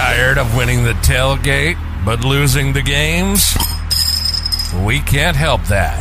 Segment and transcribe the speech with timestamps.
[0.00, 1.76] Tired of winning the tailgate
[2.06, 3.54] but losing the games?
[4.82, 6.00] We can't help that.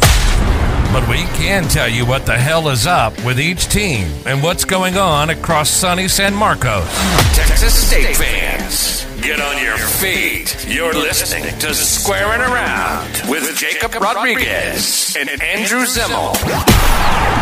[0.93, 4.63] But we can tell you what the hell is up with each team and what's
[4.63, 6.87] going on across sunny San Marcos.
[7.35, 10.65] Texas State fans, get on your feet.
[10.65, 17.38] You're listening to Squaring Around with Jakob Rodriguez and Andrew Zimmel.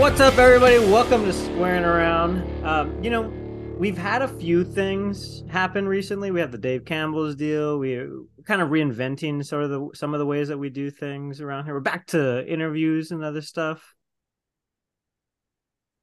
[0.00, 0.78] What's up, everybody?
[0.78, 2.64] Welcome to Squaring Around.
[2.64, 3.30] Um, you know,
[3.78, 6.30] we've had a few things happen recently.
[6.30, 7.78] We have the Dave Campbell's deal.
[7.78, 8.10] We're
[8.46, 11.66] kind of reinventing sort of the some of the ways that we do things around
[11.66, 11.74] here.
[11.74, 13.94] We're back to interviews and other stuff.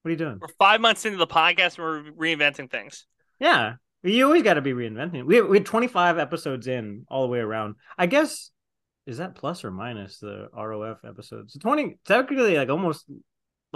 [0.04, 0.38] What are you doing?
[0.40, 1.80] We're five months into the podcast.
[1.80, 3.08] And we're reinventing things.
[3.40, 5.26] Yeah, you always got to be reinventing.
[5.26, 7.74] We we had 25 episodes in all the way around.
[7.98, 8.52] I guess
[9.08, 11.58] is that plus or minus the ROF episodes?
[11.60, 13.10] 20 technically like almost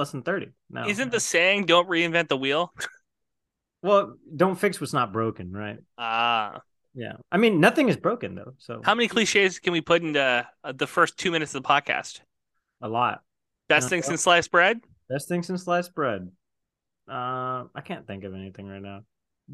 [0.02, 0.88] less than 30 now.
[0.88, 2.74] Isn't the saying "Don't reinvent the wheel"?
[3.84, 5.80] Well, don't fix what's not broken, right?
[5.98, 6.62] Ah,
[6.94, 7.14] Yeah.
[7.32, 8.54] I mean, nothing is broken though.
[8.58, 11.68] So how many cliches can we put into uh, the first two minutes of the
[11.68, 12.20] podcast?
[12.84, 13.22] a lot.
[13.70, 14.82] Best thing since sliced bread.
[15.10, 16.30] Best thing since sliced bread.
[17.10, 19.02] Uh, I can't think of anything right now.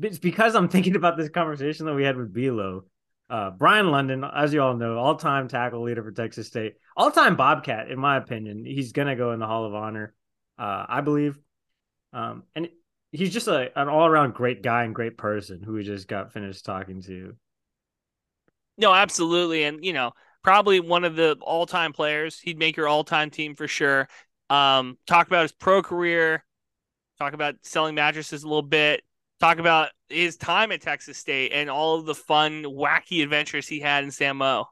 [0.01, 2.81] It's because I'm thinking about this conversation that we had with BLo.
[3.29, 7.91] Uh, Bryan London, as you all know, all-time tackle leader for Texas State, all-time Bobcat,
[7.91, 8.63] in my opinion.
[8.65, 10.13] He's gonna go in the Hall of Honor,
[10.57, 11.37] uh, I believe.
[12.13, 12.69] Um, and
[13.11, 16.65] he's just a, an all-around great guy and great person who we just got finished
[16.65, 17.35] talking to.
[18.77, 20.11] No, absolutely, and you know,
[20.43, 22.39] probably one of the all-time players.
[22.39, 24.07] He'd make your all-time team for sure.
[24.49, 26.45] Um, talk about his pro career.
[27.19, 29.01] Talk about selling mattresses a little bit.
[29.39, 33.79] Talk about his time at Texas State and all of the fun, wacky adventures he
[33.79, 34.65] had in San Mo.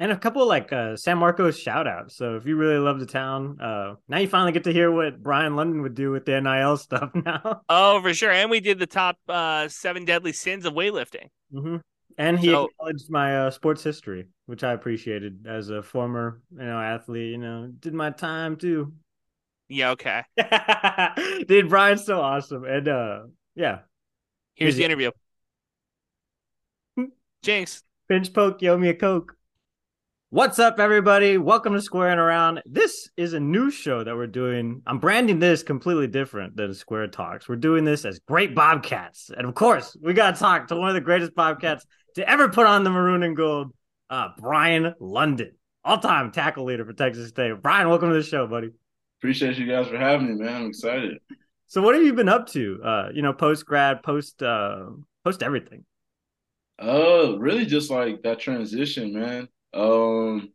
[0.00, 2.16] And a couple of like uh, San Marcos shout outs.
[2.16, 5.20] So if you really love the town, uh, now you finally get to hear what
[5.22, 7.62] Bryan London would do with the NIL stuff now.
[7.68, 8.30] Oh, for sure.
[8.30, 11.28] And we did the top uh, seven deadly sins of weightlifting.
[11.52, 11.78] hmm
[12.16, 16.64] And he So- acknowledged my uh, sports history, which I appreciated as a former, you
[16.64, 17.32] know, athlete.
[17.32, 18.92] You know, did my time too.
[19.68, 20.22] Yeah, okay.
[21.48, 23.18] Dude, Bryan's so awesome, and uh,
[23.54, 23.80] yeah,
[24.54, 25.10] Here's the interview.
[27.42, 27.82] Jinx.
[28.08, 29.34] pinch poke, yo me a coke.
[30.30, 31.38] What's up, everybody?
[31.38, 32.60] Welcome to Squaring Around.
[32.66, 34.82] This is a new show that we're doing.
[34.86, 37.48] I'm branding this completely different than Square Talks.
[37.48, 40.90] We're doing this as Great Bobcats, and of course, we got to talk to one
[40.90, 43.72] of the greatest Bobcats to ever put on the maroon and gold,
[44.10, 45.52] uh, Bryan London,
[45.82, 47.62] all-time tackle leader for Texas State.
[47.62, 48.68] Bryan, welcome to the show, buddy.
[49.20, 50.56] Appreciate you guys for having me, man.
[50.56, 51.20] I'm excited.
[51.68, 52.80] So, what have you been up to?
[52.84, 54.90] Uh, you know, post grad, post, uh,
[55.24, 55.86] post everything.
[56.78, 59.48] Uh, really just like that transition, man.
[59.74, 60.52] Um,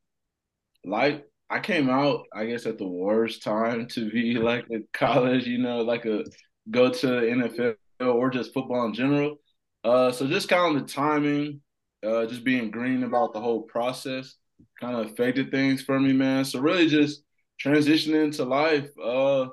[0.85, 5.45] like I came out, I guess, at the worst time to be like a college,
[5.45, 6.25] you know, like a
[6.71, 9.37] go to NFL or just football in general.
[9.83, 11.61] Uh, so just kind of the timing,
[12.05, 14.35] uh, just being green about the whole process
[14.79, 16.45] kind of affected things for me, man.
[16.45, 17.23] So really just
[17.63, 18.89] transitioning into life.
[19.01, 19.47] Uh,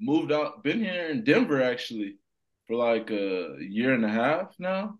[0.00, 2.16] moved out, been here in Denver actually
[2.66, 4.98] for like a year and a half now,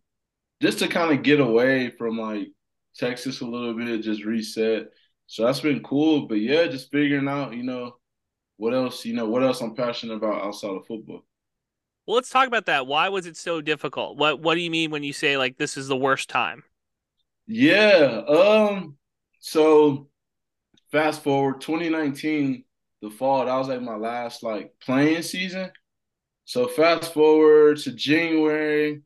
[0.62, 2.48] just to kind of get away from like
[2.97, 4.88] Texas a little bit, just reset.
[5.27, 6.27] So that's been cool.
[6.28, 7.97] But yeah, just figuring out, you know,
[8.56, 11.25] what else, you know, what else I'm passionate about outside of football.
[12.06, 12.87] Well, let's talk about that.
[12.87, 14.16] Why was it so difficult?
[14.19, 16.65] What What do you mean when you say like this is the worst time?
[17.47, 18.22] Yeah.
[18.28, 18.97] Um.
[19.41, 20.09] So
[20.93, 22.65] fast forward 2019,
[23.03, 23.47] the fall.
[23.47, 25.71] That was like my last like playing season.
[26.47, 29.03] So fast forward to January,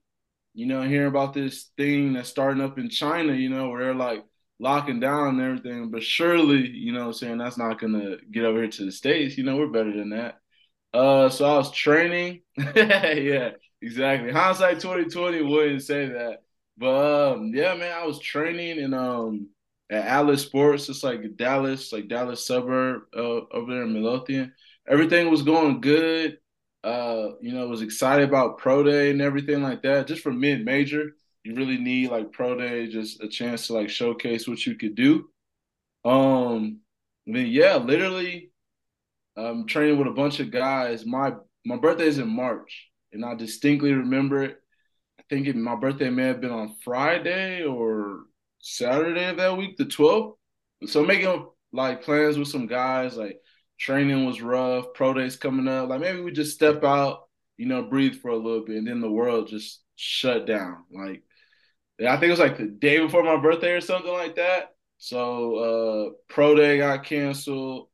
[0.59, 3.33] you know, hearing about this thing that's starting up in China.
[3.35, 4.25] You know, where they're like
[4.61, 5.91] locking down and everything.
[5.91, 9.39] But surely, you know, I'm saying that's not gonna get over here to the states.
[9.39, 10.39] You know, we're better than that.
[10.93, 11.29] Uh.
[11.29, 12.43] So I was training.
[12.57, 13.51] yeah.
[13.81, 14.33] Exactly.
[14.33, 16.43] Hindsight 2020 wouldn't say that.
[16.77, 19.49] But um, yeah, man, I was training in um
[19.91, 20.89] at Alice Sports.
[20.89, 23.21] It's like Dallas, like Dallas suburb uh,
[23.53, 24.53] over there in Midlothian.
[24.89, 26.39] Everything was going good.
[26.85, 30.07] Uh, you know, was excited about pro day and everything like that.
[30.07, 33.91] Just for mid major, you really need like pro day, just a chance to like
[33.91, 35.29] showcase what you could do.
[36.05, 36.81] Um,
[37.27, 38.51] I mean, yeah, literally,
[39.37, 41.05] I'm training with a bunch of guys.
[41.05, 41.35] My
[41.65, 44.57] my birthday is in March, and I distinctly remember it.
[45.19, 48.21] I think it, my birthday may have been on Friday or
[48.61, 50.35] Saturday of that week, the 12th.
[50.87, 53.41] So making like plans with some guys, like
[53.79, 55.89] training was rough, pro days coming up.
[55.89, 59.01] Like maybe we just step out, you know, breathe for a little bit, and then
[59.01, 60.85] the world just shut down.
[60.93, 61.23] Like
[62.01, 64.75] I think it was like the day before my birthday or something like that.
[64.99, 67.89] So uh pro day got canceled.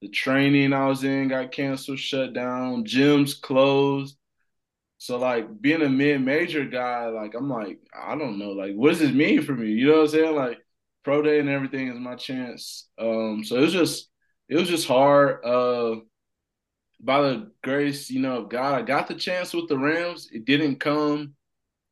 [0.00, 2.84] The training I was in got canceled, shut down.
[2.84, 4.16] Gyms closed.
[4.98, 9.00] So like being a mid-major guy, like I'm like, I don't know, like what does
[9.00, 9.68] this mean for me?
[9.70, 10.36] You know what I'm saying?
[10.36, 10.58] Like
[11.04, 12.88] pro day and everything is my chance.
[12.98, 14.08] Um, so it was just
[14.52, 15.44] it was just hard.
[15.44, 15.96] Uh
[17.00, 20.28] by the grace, you know, of God, I got the chance with the Rams.
[20.32, 21.34] It didn't come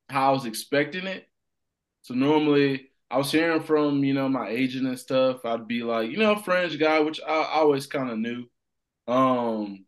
[0.09, 1.27] how I was expecting it.
[2.03, 5.45] So normally I was hearing from, you know, my agent and stuff.
[5.45, 8.45] I'd be like, you know, fringe guy, which I, I always kind of knew.
[9.09, 9.85] Um,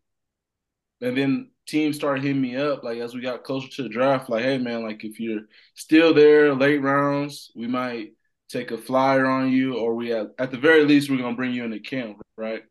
[1.01, 4.29] and then teams started hitting me up, like as we got closer to the draft,
[4.29, 5.43] like, hey man, like if you're
[5.75, 8.13] still there late rounds, we might
[8.49, 11.63] take a flyer on you, or we at the very least we're gonna bring you
[11.63, 12.63] into camp, right?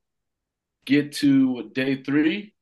[0.84, 2.54] Get to day three,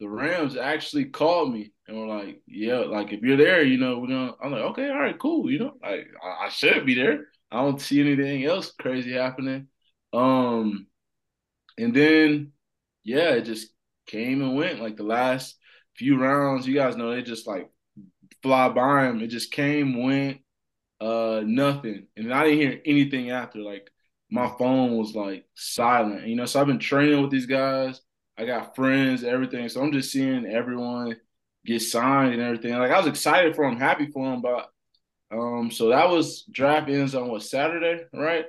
[0.00, 3.98] the Rams actually called me and were like, "Yeah, like if you're there, you know,
[3.98, 5.50] we're gonna." I'm like, "Okay, all right, cool.
[5.50, 7.28] You know, like I, I should be there.
[7.50, 9.68] I don't see anything else crazy happening."
[10.12, 10.86] Um,
[11.78, 12.52] and then
[13.04, 13.68] yeah, it just
[14.06, 14.80] came and went.
[14.80, 15.56] Like the last
[15.96, 17.70] few rounds, you guys know they just like
[18.42, 19.20] fly by them.
[19.22, 20.38] It just came, went,
[21.00, 23.60] uh, nothing, and I didn't hear anything after.
[23.60, 23.90] Like
[24.30, 26.46] my phone was like silent, you know.
[26.46, 28.00] So I've been training with these guys.
[28.38, 29.68] I got friends, everything.
[29.68, 31.16] So I'm just seeing everyone
[31.64, 32.74] get signed and everything.
[32.74, 34.70] Like I was excited for him, happy for him, but
[35.30, 38.46] um, so that was draft ends on what Saturday, right?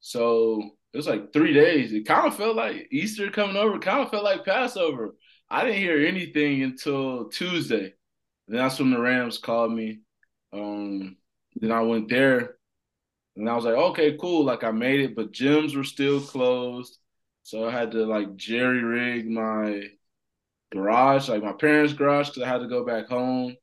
[0.00, 0.62] So
[0.92, 1.92] it was like three days.
[1.92, 3.78] It kind of felt like Easter coming over.
[3.78, 5.14] Kind of felt like Passover.
[5.48, 7.94] I didn't hear anything until Tuesday.
[8.48, 10.00] Then that's when the Rams called me.
[10.52, 11.16] Um,
[11.56, 12.56] then I went there,
[13.36, 14.44] and I was like, okay, cool.
[14.44, 16.98] Like I made it, but gyms were still closed,
[17.42, 19.82] so I had to like jerry rig my
[20.72, 23.56] garage, like my parents' garage, because I had to go back home,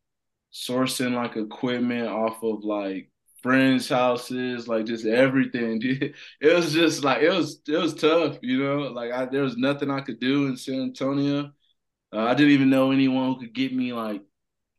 [0.53, 3.11] sourcing like equipment off of like
[3.43, 5.81] friends' houses, like just everything.
[6.41, 8.79] It was just like it was it was tough, you know.
[8.91, 11.51] Like I, there was nothing I could do in San Antonio.
[12.13, 14.23] Uh, I didn't even know anyone who could get me like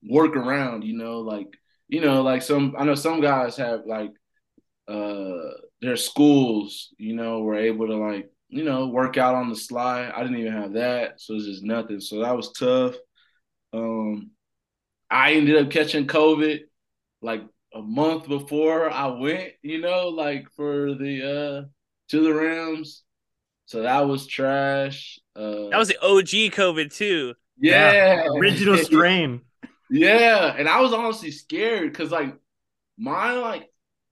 [0.02, 1.49] work around, you know, like
[1.88, 4.12] you know, like some I know some guys have like
[4.88, 5.50] uh
[5.81, 10.12] their schools, you know, were able to like you know, work out on the sly.
[10.14, 11.98] I didn't even have that, so it's just nothing.
[11.98, 12.94] So that was tough.
[13.72, 14.31] Um,
[15.10, 16.60] I ended up catching COVID
[17.20, 17.42] like
[17.75, 21.69] a month before I went, you know, like for the uh
[22.10, 23.02] to the Rams.
[23.66, 25.19] So that was trash.
[25.34, 27.34] Uh, that was the OG COVID too.
[27.58, 28.26] Yeah, yeah.
[28.36, 29.40] original strain.
[29.90, 32.36] yeah, and I was honestly scared because like
[32.96, 33.69] my like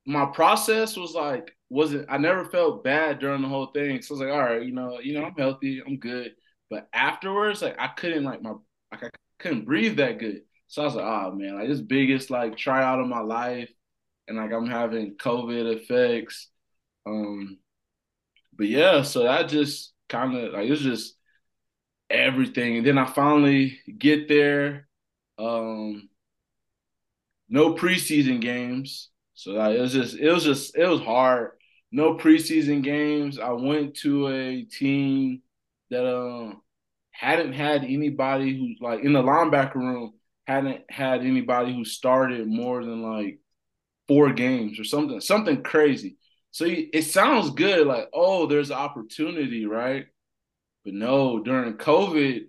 [0.07, 4.03] my process was like wasn't I never felt bad during the whole thing.
[4.03, 6.33] So I was like, all right, you know, you know, I'm healthy, I'm good.
[6.71, 8.53] But afterwards, like I couldn't like my
[8.91, 10.43] like I couldn't breathe that good.
[10.69, 13.71] So I was like, oh man, like this biggest like tryout of my life,
[14.29, 16.49] and like I'm having COVID effects.
[17.07, 17.59] Um,
[18.57, 21.17] but yeah, so that just kind of like it was just
[22.11, 22.79] everything.
[22.79, 24.89] And then I finally get there.
[25.39, 26.09] Um,
[27.49, 29.11] no preseason games.
[29.43, 31.53] So like, it was just it was just it was hard
[31.93, 33.39] no preseason games.
[33.39, 35.43] I went to a team
[35.91, 36.63] that um
[37.11, 40.15] hadn't had anybody who's like in the linebacker room
[40.47, 43.39] hadn't had anybody who started more than like
[44.09, 46.17] four games or something something crazy.
[46.51, 50.07] So it sounds good, like oh, there's opportunity, right?
[50.85, 52.47] But no, during COVID,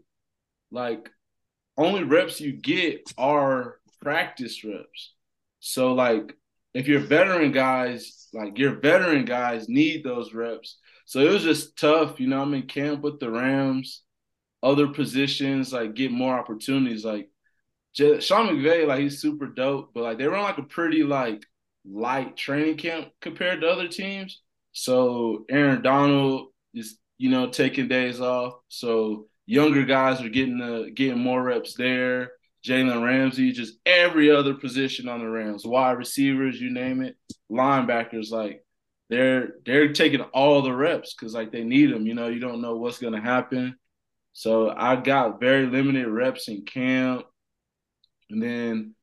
[0.72, 1.10] like
[1.78, 5.14] only reps you get are practice reps.
[5.60, 6.36] So like
[6.74, 10.78] if you're veteran guys, like your veteran guys need those reps.
[11.06, 12.42] So it was just tough, you know.
[12.42, 14.02] I'm in camp with the Rams,
[14.62, 17.06] other positions like get more opportunities.
[17.06, 17.30] Like
[17.94, 21.46] Sean McVay, like he's super dope, but like they were on like a pretty like
[21.86, 24.42] light training camp compared to other teams.
[24.72, 28.54] So Aaron Donald is you know taking days off.
[28.70, 32.32] So younger guys are getting the getting more reps there.
[32.66, 37.18] Jalen Ramsey, just every other position on the Rams, wide receivers, you name it,
[37.52, 38.64] linebackers, like
[39.10, 42.08] they're they're taking all the reps because like they need them.
[42.08, 43.76] You know, you don't know what's gonna happen.
[44.34, 47.26] So I got very limited reps in camp,
[48.30, 48.96] and then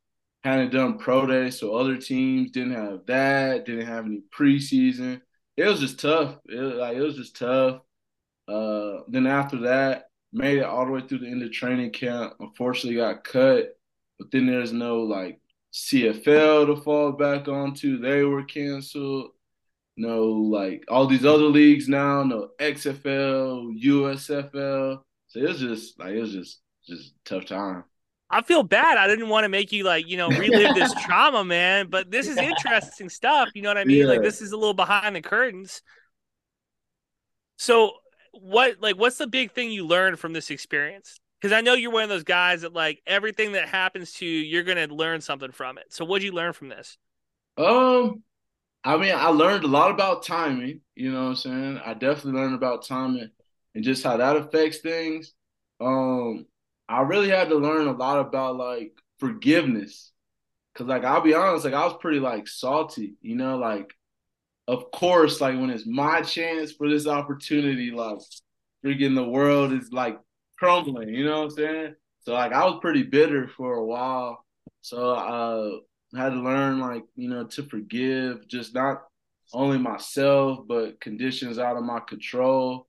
[0.42, 5.20] hadn't done pro day, so other teams didn't have that, didn't have any preseason.
[5.56, 6.38] It was just tough.
[6.46, 7.80] It like it was just tough.
[8.48, 12.34] Uh, then after that, made it all the way through the end of training camp.
[12.40, 13.76] Unfortunately, got cut,
[14.18, 15.40] but then there's no like
[15.72, 17.98] CFL to fall back onto.
[17.98, 19.30] They were canceled.
[19.96, 22.22] No, like all these other leagues now.
[22.22, 25.02] No XFL, USFL.
[25.28, 27.84] So it was just like it was just just tough time.
[28.32, 28.96] I feel bad.
[28.96, 31.88] I didn't want to make you like, you know, relive this trauma, man.
[31.88, 33.50] But this is interesting stuff.
[33.54, 33.98] You know what I mean?
[33.98, 34.06] Yeah.
[34.06, 35.82] Like this is a little behind the curtains.
[37.58, 37.92] So
[38.32, 41.18] what like what's the big thing you learned from this experience?
[41.40, 44.40] Because I know you're one of those guys that like everything that happens to you,
[44.40, 45.86] you're gonna learn something from it.
[45.92, 46.98] So what'd you learn from this?
[47.56, 48.22] Um,
[48.84, 50.80] I mean, I learned a lot about timing.
[50.94, 51.80] You know what I'm saying?
[51.84, 53.30] I definitely learned about timing
[53.74, 55.32] and just how that affects things.
[55.80, 56.46] Um,
[56.88, 60.12] I really had to learn a lot about like forgiveness.
[60.74, 63.92] Cause like I'll be honest, like I was pretty like salty, you know, like
[64.70, 68.18] of course, like when it's my chance for this opportunity, like
[68.84, 70.16] freaking the world is like
[70.56, 71.94] crumbling, you know what I'm saying?
[72.20, 74.44] So like I was pretty bitter for a while.
[74.82, 75.70] So uh
[76.16, 79.02] I had to learn like, you know, to forgive just not
[79.52, 82.86] only myself, but conditions out of my control.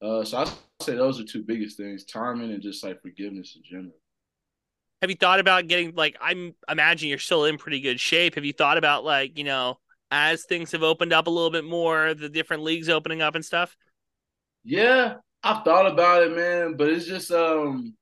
[0.00, 0.44] Uh so I
[0.82, 3.96] say those are two biggest things, timing and just like forgiveness in general.
[5.02, 8.36] Have you thought about getting like I'm imagine you're still in pretty good shape.
[8.36, 9.78] Have you thought about like, you know,
[10.14, 13.44] as things have opened up a little bit more, the different leagues opening up and
[13.44, 13.76] stuff?
[14.62, 17.96] Yeah, I've thought about it, man, but it's just um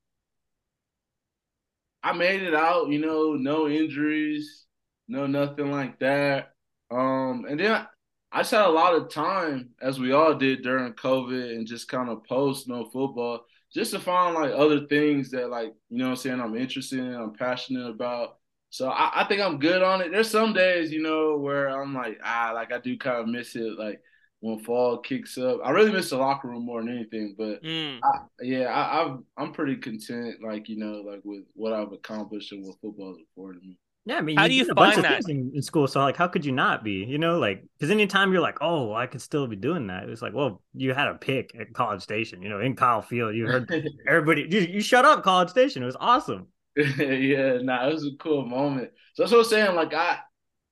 [2.02, 4.66] I made it out, you know, no injuries,
[5.08, 6.52] no nothing like that.
[6.90, 7.86] Um and then I,
[8.30, 11.88] I just had a lot of time, as we all did during COVID and just
[11.88, 16.10] kind of post no football, just to find like other things that like, you know
[16.10, 18.36] I'm saying, I'm interested in, I'm passionate about.
[18.72, 20.10] So I, I, think I'm good on it.
[20.10, 23.54] There's some days, you know, where I'm like, ah, like I do kind of miss
[23.54, 24.00] it, like
[24.40, 25.60] when fall kicks up.
[25.62, 27.34] I really miss the locker room more than anything.
[27.36, 27.98] But mm.
[28.02, 32.52] I, yeah, I, I've, I'm pretty content, like you know, like with what I've accomplished
[32.52, 33.76] and what football's afforded me.
[34.06, 35.86] Yeah, I mean, how you do you a bunch of things in, in, school?
[35.86, 37.04] So like, how could you not be?
[37.04, 40.08] You know, like because anytime you're like, oh, I could still be doing that.
[40.08, 42.40] It's like, well, you had a pick at College Station.
[42.40, 43.70] You know, in Kyle Field, you heard
[44.08, 44.48] everybody.
[44.50, 45.82] You, you shut up, College Station.
[45.82, 46.48] It was awesome.
[46.76, 48.90] yeah, nah, it was a cool moment.
[49.14, 49.76] So that's what I'm saying.
[49.76, 50.18] Like I,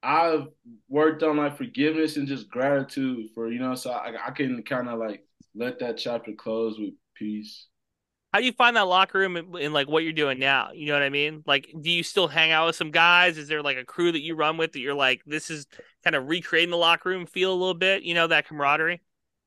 [0.03, 0.49] I've
[0.89, 4.89] worked on like forgiveness and just gratitude for you know, so I, I can kind
[4.89, 7.67] of like let that chapter close with peace.
[8.33, 10.71] How do you find that locker room in, in, like what you're doing now?
[10.73, 11.43] You know what I mean?
[11.47, 13.37] Like, do you still hang out with some guys?
[13.37, 15.67] Is there like a crew that you run with that you're like, this is
[16.05, 18.05] kind of recreating the locker room feel a little bit?
[18.05, 19.01] You know that camaraderie.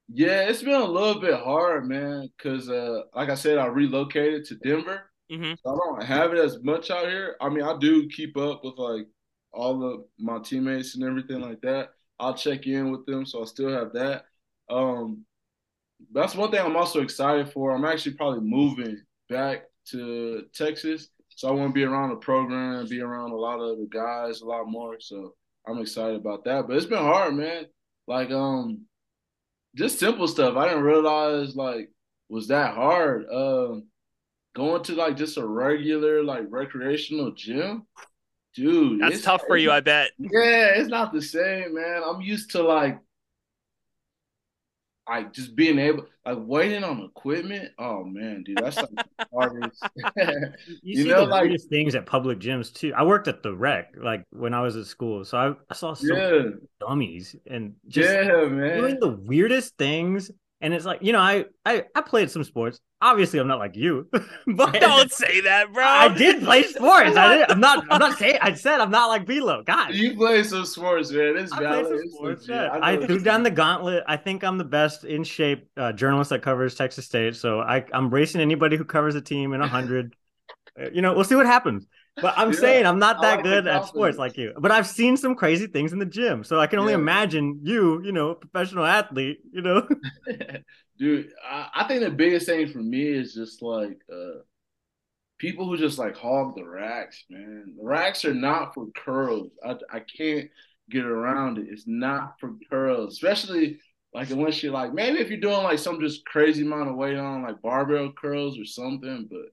[0.09, 2.29] Yeah, it's been a little bit hard, man.
[2.37, 5.03] Cause uh, like I said, I relocated to Denver.
[5.33, 5.53] Mm-hmm.
[5.63, 7.35] So I don't have it as much out here.
[7.41, 9.07] I mean, I do keep up with like
[9.51, 11.89] all of my teammates and everything like that.
[12.19, 14.25] I'll check in with them, so I still have that.
[14.69, 15.25] Um,
[16.13, 17.71] that's one thing I'm also excited for.
[17.71, 22.87] I'm actually probably moving back to Texas, so I want to be around the program,
[22.87, 24.99] be around a lot of the guys, a lot more.
[24.99, 25.33] So
[25.67, 26.67] I'm excited about that.
[26.67, 27.65] But it's been hard, man.
[28.07, 28.85] Like um,
[29.75, 30.55] just simple stuff.
[30.55, 31.89] I didn't realize like
[32.29, 33.25] was that hard.
[33.31, 33.87] Um,
[34.55, 37.85] going to like just a regular like recreational gym,
[38.55, 39.01] dude.
[39.01, 40.11] That's tough for you, I bet.
[40.17, 42.01] Yeah, it's not the same, man.
[42.05, 42.99] I'm used to like
[45.09, 47.71] like just being able like waiting on equipment.
[47.77, 49.83] Oh man, dude, that's like the hardest.
[50.81, 52.93] you, you know, like weirdest things at public gyms too.
[52.95, 55.93] I worked at the rec like when I was at school, so I, I saw
[55.93, 56.49] so yeah.
[56.79, 58.77] dummies and just yeah, man.
[58.77, 60.31] doing the weirdest things
[60.63, 62.79] and it's like, you know, I I, I played some sports.
[63.01, 64.07] Obviously, I'm not like you,
[64.47, 65.83] but don't say that, bro.
[65.83, 67.17] I did play sports.
[67.17, 67.51] I did.
[67.51, 67.85] I'm not.
[67.91, 68.37] I'm not saying.
[68.41, 69.65] I said I'm not like BLo.
[69.65, 71.35] God, you play some sports, man.
[71.37, 72.09] It's valid.
[72.11, 72.67] Sports, yeah.
[72.67, 74.05] I, I threw down the gauntlet.
[74.07, 77.35] I think I'm the best in shape uh, journalist that covers Texas State.
[77.35, 80.15] So I, I'm racing anybody who covers a team in a hundred.
[80.81, 81.85] Uh, you know, we'll see what happens.
[82.21, 84.53] But I'm yeah, saying I'm not that like good at sports like you.
[84.57, 86.43] But I've seen some crazy things in the gym.
[86.43, 86.99] So I can only yeah.
[86.99, 89.87] imagine you, you know, professional athlete, you know.
[90.99, 94.41] Dude, I, I, think the biggest thing for me is just like uh
[95.39, 97.73] people who just like hog the racks, man.
[97.77, 99.51] The racks are not for curls.
[99.65, 100.49] I I can't
[100.91, 101.67] get around it.
[101.69, 103.79] It's not for curls, especially
[104.13, 107.17] like unless you're like maybe if you're doing like some just crazy amount of weight
[107.17, 109.47] on like barbell curls or something, but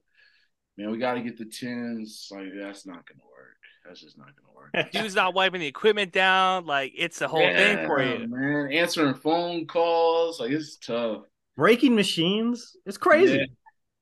[0.81, 2.27] man, we got to get the tens.
[2.31, 3.57] Like that's not gonna work.
[3.85, 4.91] That's just not gonna work.
[4.91, 6.65] Dude's not wiping the equipment down.
[6.65, 8.71] Like it's a whole yeah, thing for you, man.
[8.71, 11.23] Answering phone calls, like it's tough.
[11.55, 13.45] Breaking machines, it's crazy.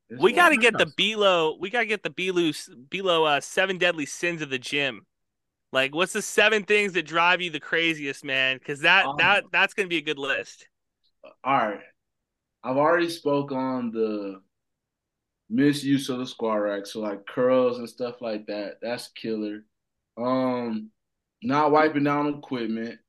[0.10, 0.18] Yeah.
[0.20, 1.60] we got to get the BLo.
[1.60, 5.06] We got to get the BLo below uh, seven deadly sins of the gym.
[5.72, 8.58] Like, what's the seven things that drive you the craziest, man?
[8.58, 10.68] Because that um, that that's gonna be a good list.
[11.44, 11.82] All right,
[12.64, 14.42] I've already spoke on the
[15.50, 18.76] misuse of the squat rack, so like curls and stuff like that.
[18.82, 19.66] That's killer.
[20.18, 20.92] Um,
[21.42, 23.00] not wiping down equipment.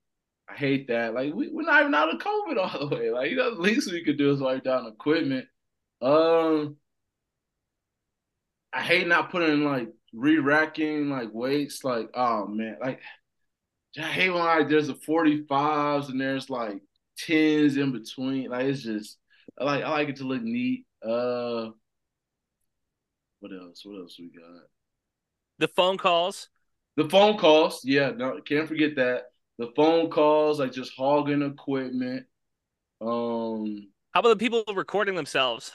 [0.49, 1.15] I hate that.
[1.15, 3.11] Like we, we're not even out of COVID all the way.
[3.11, 5.47] Like you know, the least we could do is wipe down equipment.
[6.03, 6.77] Um,
[8.73, 11.85] I hate not putting like re-racking like weights.
[11.85, 13.01] Like oh man, like
[13.99, 16.81] I hate when like there's a 45s and there's like
[17.19, 18.51] tens in between.
[18.51, 19.19] Like it's just
[19.59, 20.87] I like I like it to look neat.
[21.03, 21.71] Uh,
[23.41, 23.83] what else?
[23.85, 24.69] What else we got?
[25.59, 26.49] The phone calls.
[26.97, 29.25] The phone calls, yeah, no, can't forget that.
[29.59, 32.27] The phone calls, like just hogging equipment.
[33.01, 35.73] Um, How about the people recording themselves?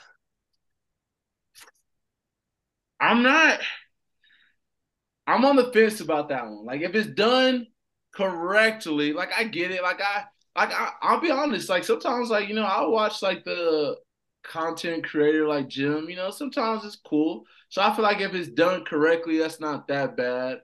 [2.99, 3.59] I'm not.
[5.27, 6.65] I'm on the fence about that one.
[6.65, 7.67] Like, if it's done
[8.13, 9.81] correctly, like I get it.
[9.81, 10.23] Like I,
[10.55, 11.69] like I, I'll be honest.
[11.69, 13.97] Like sometimes, like you know, I'll watch like the
[14.51, 16.09] content creator like Jim.
[16.09, 17.43] You know, sometimes it's cool.
[17.69, 20.59] So I feel like if it's done correctly, that's not that bad.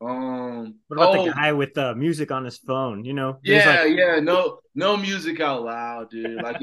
[0.00, 3.04] Um, What about oh, the guy with the music on his phone?
[3.04, 6.40] You know, Yeah, like- yeah, no, no music out loud, dude.
[6.42, 6.60] Like,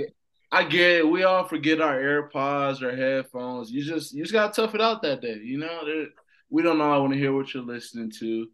[0.51, 1.07] I get it.
[1.07, 3.71] We all forget our AirPods or headphones.
[3.71, 5.39] You just, you just gotta tough it out that day.
[5.43, 6.07] You know, There-
[6.49, 8.47] we don't all want to hear what you're listening to.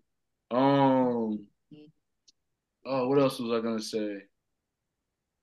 [0.51, 1.45] Um,
[2.85, 4.19] oh, what else was I gonna say?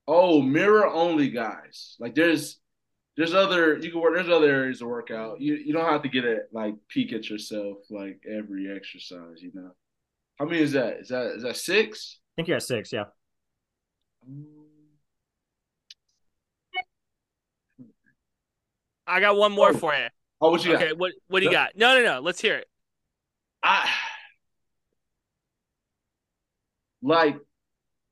[0.09, 1.97] Oh, mirror only guys.
[2.01, 2.59] Like, there's,
[3.17, 4.15] there's other you can work.
[4.15, 5.41] There's other areas to work out.
[5.41, 9.41] You, you don't have to get it like peek at yourself like every exercise.
[9.41, 9.71] You know,
[10.39, 10.99] how many is that?
[11.01, 12.19] Is that is that six?
[12.21, 12.93] I think you're at six.
[12.93, 13.05] Yeah.
[19.07, 19.77] I got one more oh.
[19.77, 20.09] for you.
[20.41, 20.83] Oh, what you got?
[20.83, 21.71] Okay, what what do you got?
[21.77, 22.21] No, no, no.
[22.21, 22.67] Let's hear it.
[23.63, 23.89] I
[27.03, 27.39] like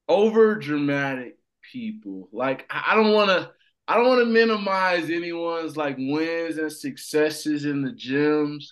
[0.09, 1.37] over dramatic
[1.73, 2.31] people.
[2.33, 3.51] Like I I don't want to.
[3.87, 8.65] I don't want to minimize anyone's like wins and successes in the gyms,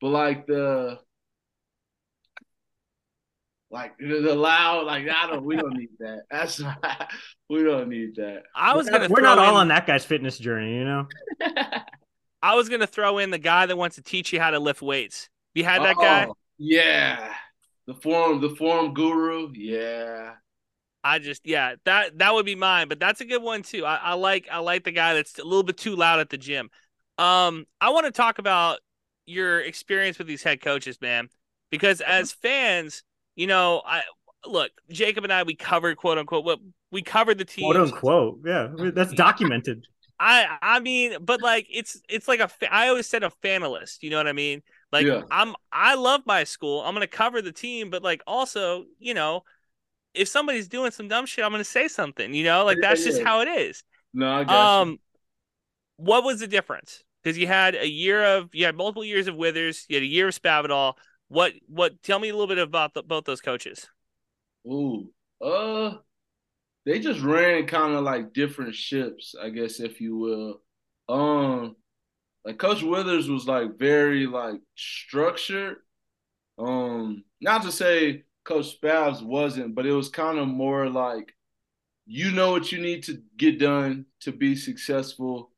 [0.00, 0.98] but like the
[3.70, 5.44] like the, the loud like I don't.
[5.44, 6.22] We don't need that.
[6.30, 7.10] That's not,
[7.48, 8.42] we don't need that.
[8.54, 9.08] I was gonna.
[9.08, 10.74] We're throw not all on that guy's fitness journey.
[10.74, 11.06] You know.
[12.42, 14.82] I was gonna throw in the guy that wants to teach you how to lift
[14.82, 15.28] weights.
[15.54, 16.26] You had that guy.
[16.28, 17.32] Oh, Yeah,
[17.86, 19.52] the forum, the forum guru.
[19.54, 20.34] Yeah.
[21.06, 23.86] I just yeah, that that would be mine, but that's a good one too.
[23.86, 26.36] I, I like I like the guy that's a little bit too loud at the
[26.36, 26.68] gym.
[27.16, 28.80] Um, I want to talk about
[29.24, 31.28] your experience with these head coaches, man,
[31.70, 33.04] because as fans,
[33.36, 34.02] you know, I
[34.44, 36.58] look Jakob and I we covered quote unquote what
[36.90, 37.72] we covered the team.
[37.72, 38.40] Quote unquote.
[38.44, 39.86] Yeah, that's documented.
[40.18, 44.02] I I mean, but like it's it's like a I always said a fanalist.
[44.02, 44.62] You know what I mean?
[44.90, 45.22] Like Yeah.
[45.30, 46.82] I'm I love my school.
[46.82, 49.44] I'm gonna cover the team, but like also you know,
[50.16, 52.34] if somebody's doing some dumb shit, I'm gonna say something.
[52.34, 53.24] You know, like Yeah, that's just yeah.
[53.24, 53.82] how it is.
[54.14, 54.48] No, I you.
[54.48, 54.98] Um,
[55.96, 57.02] what was the difference?
[57.22, 60.06] Because you had a year of you had multiple years of Withers, you had a
[60.06, 60.94] year of Spavital.
[61.28, 62.02] What what?
[62.02, 63.88] Tell me a little bit about the, both those coaches.
[64.66, 65.98] Ooh, uh,
[66.86, 70.62] they just ran kind of like different ships, I guess, if you will.
[71.08, 71.76] Um,
[72.44, 75.78] like Coach Withers was like very like structured.
[76.58, 81.34] Um, not to say Coach Spavs wasn't, but it was kind of more like
[82.06, 85.50] you know what you need to get done to be successful,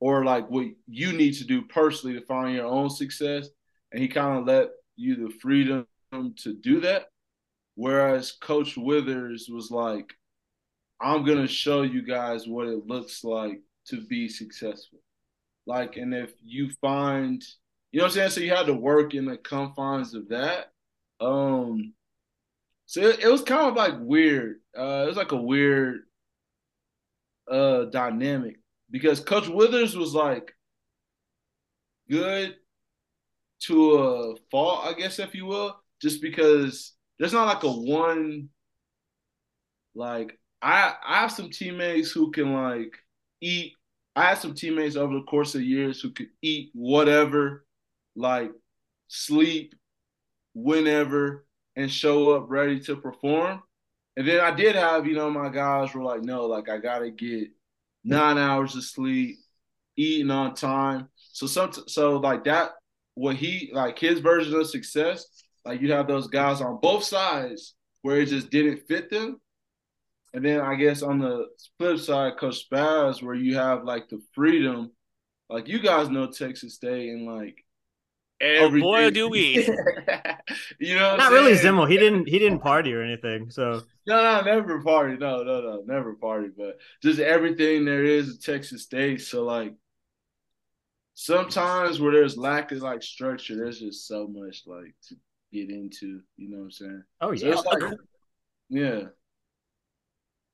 [0.00, 3.48] or like what you need to do personally to find your own success.
[3.92, 7.06] And he kind of let you the freedom to do that.
[7.74, 10.12] Whereas Coach Withers was like,
[11.00, 14.98] I'm going to show you guys what it looks like to be successful.
[15.66, 17.42] Like, and if you find,
[17.92, 18.30] you know what I'm saying?
[18.30, 20.72] So you had to work in the confines of that.
[21.20, 21.92] Um,
[22.88, 24.60] so it, it was kind of like weird.
[24.76, 26.00] Uh, it was like a weird
[27.50, 28.56] uh dynamic
[28.90, 30.52] because Coach Withers was like
[32.10, 32.56] good
[33.60, 38.48] to a fault, I guess, if you will, just because there's not like a one
[39.94, 42.96] like I I have some teammates who can like
[43.40, 43.74] eat.
[44.16, 47.66] I had some teammates over the course of years who could eat whatever,
[48.16, 48.52] like
[49.08, 49.74] sleep
[50.54, 51.46] whenever,
[51.78, 53.62] and show up ready to perform.
[54.16, 57.10] And then I did have, you know, my guys were like, no, like I gotta
[57.10, 57.50] get
[58.02, 59.38] nine hours of sleep,
[59.96, 61.08] eating on time.
[61.32, 62.72] So some so like that
[63.14, 67.76] what he like his version of success, like you have those guys on both sides
[68.02, 69.40] where it just didn't fit them.
[70.34, 71.46] And then I guess on the
[71.78, 74.90] flip side, Coach Spaz, where you have like the freedom,
[75.48, 77.64] like you guys know Texas State and like
[78.40, 78.88] everything.
[78.88, 79.54] Oh boy, do we.
[80.78, 81.74] you know, what Not I'm really saying?
[81.74, 81.90] Zimmel.
[81.90, 82.28] He didn't.
[82.28, 83.50] He didn't party or anything.
[83.50, 85.16] So No, no, never party.
[85.16, 86.50] No, no, no, never party.
[86.56, 89.20] But just everything there is in Texas State.
[89.20, 89.74] So like
[91.14, 95.16] sometimes where there's lack of like structure, there's just so much like to
[95.52, 96.20] get into.
[96.36, 97.04] You know what I'm saying?
[97.20, 97.52] oh yeah.
[97.52, 97.94] it's like,
[98.70, 99.00] yeah,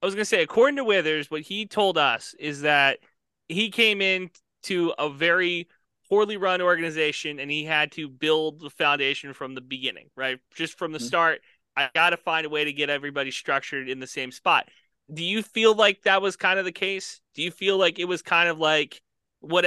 [0.05, 2.99] I was gonna say, according to Withers, what he told us is that
[3.49, 4.31] he came in
[4.65, 5.67] to a very
[6.09, 10.39] poorly run organization and he had to build the foundation from the beginning, right?
[10.55, 11.03] Just from the Mhm.
[11.07, 11.41] start,
[11.77, 14.69] I got to find a way to get everybody structured in the same spot.
[15.13, 17.21] do you feel like that was kind of the case?
[17.35, 19.03] Do you feel like it was kind of like
[19.41, 19.67] what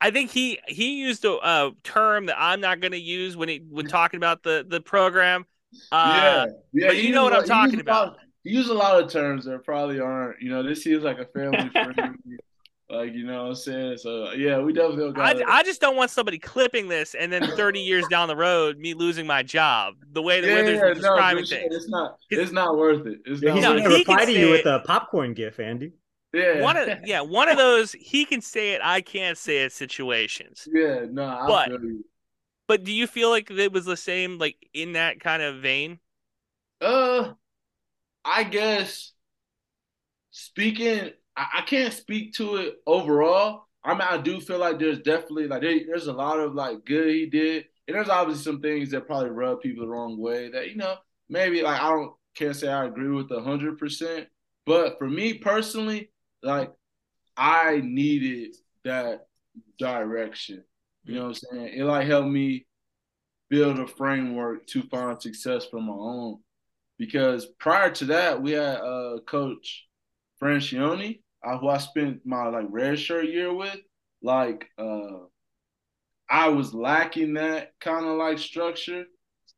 [0.00, 3.48] I think he he used a, a term that I'm not going to use when
[3.48, 5.46] he when talking about the the program.
[5.92, 6.86] Uh, yeah, yeah.
[6.88, 8.16] But you know what I'm talking about.
[8.44, 10.40] He used a lot of terms that probably aren't.
[10.40, 12.16] You know, this seems like a family friendly
[12.92, 13.96] like, you know what I'm saying?
[13.96, 17.42] So, yeah, we definitely got I, I just don't want somebody clipping this and then
[17.56, 19.94] 30 years down the road, me losing my job.
[20.12, 21.74] The way the yeah, way they're describing no, things.
[21.74, 23.20] It's not, it's not worth it.
[23.24, 25.92] It's yeah, he's going to reply to you with a popcorn gif, Andy.
[26.34, 26.60] Yeah.
[26.60, 30.68] One of yeah, one of those he can say it, I can't say it situations.
[30.70, 31.72] Yeah, no, I but,
[32.68, 35.98] but do you feel like it was the same, like in that kind of vein?
[36.82, 37.32] Uh,
[38.22, 39.12] I guess
[40.30, 43.66] speaking I, I can't speak to it overall.
[43.84, 46.84] I mean, I do feel like there's definitely like there, there's a lot of like
[46.84, 50.50] good he did, and there's obviously some things that probably rub people the wrong way.
[50.50, 50.96] That you know
[51.28, 54.28] maybe like I don't can't say I agree with hundred percent,
[54.66, 56.10] but for me personally,
[56.42, 56.72] like
[57.36, 59.26] I needed that
[59.78, 60.64] direction.
[61.04, 61.78] You know what I'm saying?
[61.78, 62.66] It like helped me
[63.50, 66.38] build a framework to find success for my own.
[66.98, 69.86] Because prior to that, we had a coach
[70.42, 73.78] Franchione, uh, who I spent my like red shirt year with,
[74.22, 75.18] like uh,
[76.28, 79.04] I was lacking that kind of like structure,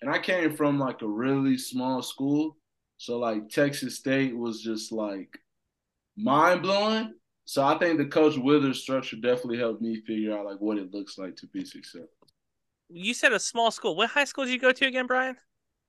[0.03, 2.57] and I came from like a really small school,
[2.99, 5.39] so like Texas State was just like
[6.17, 7.15] mind blowing.
[7.47, 10.93] So I think the Coach Withers structure definitely helped me figure out like what it
[10.93, 12.29] looks like to be successful.
[12.89, 13.97] You said a small school.
[13.97, 15.37] What high school did you go to again, Bryan?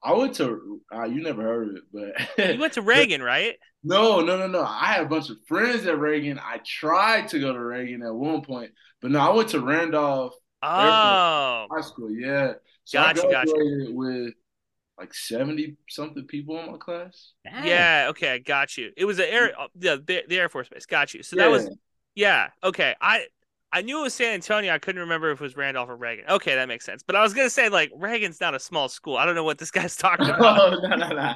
[0.04, 1.84] I went to uh, you never heard of it,
[2.38, 3.56] but you went to Reagan, right?
[3.84, 4.64] No, no, no, no.
[4.64, 6.40] I had a bunch of friends at Reagan.
[6.40, 10.34] I tried to go to Reagan at one point, but no, I went to Randolph
[10.64, 11.68] oh.
[11.72, 12.12] High School.
[12.12, 12.54] Yeah,
[12.84, 13.94] so gotcha, I graduated gotcha.
[13.94, 14.34] with
[14.98, 17.34] like seventy something people in my class.
[17.44, 17.68] Dang.
[17.68, 18.92] Yeah, okay, got you.
[18.96, 20.86] It was the air, the the, the Air Force Base.
[20.86, 21.24] Got you.
[21.24, 21.70] So that was,
[22.16, 22.96] yeah, okay.
[23.02, 23.26] I
[23.76, 24.74] I knew it was San Antonio.
[24.74, 26.24] I couldn't remember if it was Randolph or Reagan.
[26.30, 27.04] Okay, that makes sense.
[27.04, 29.18] But I was gonna say like Reagan's not a small school.
[29.18, 30.62] I don't know what this guy's talking about.
[30.62, 31.34] oh, no, no, no.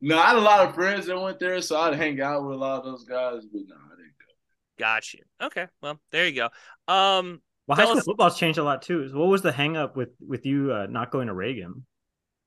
[0.00, 2.54] No, I had a lot of friends that went there, so I'd hang out with
[2.54, 3.42] a lot of those guys.
[3.44, 4.78] But no, I didn't go.
[4.78, 5.20] Got you.
[5.42, 6.46] Okay, well there you go.
[6.90, 8.04] Um, well, high school us...
[8.04, 9.10] football's changed a lot too.
[9.10, 11.84] So what was the hang up with with you uh, not going to Reagan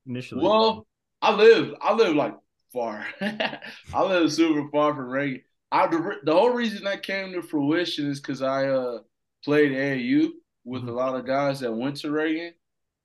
[0.08, 0.44] initially?
[0.44, 0.88] Well,
[1.22, 2.34] I live I live like
[2.74, 3.06] far.
[3.22, 5.44] I live super far from Reagan.
[5.72, 8.98] I the, the whole reason that came to fruition is because I uh
[9.46, 10.32] played AAU
[10.66, 10.90] with mm-hmm.
[10.90, 12.54] a lot of guys that went to Reagan,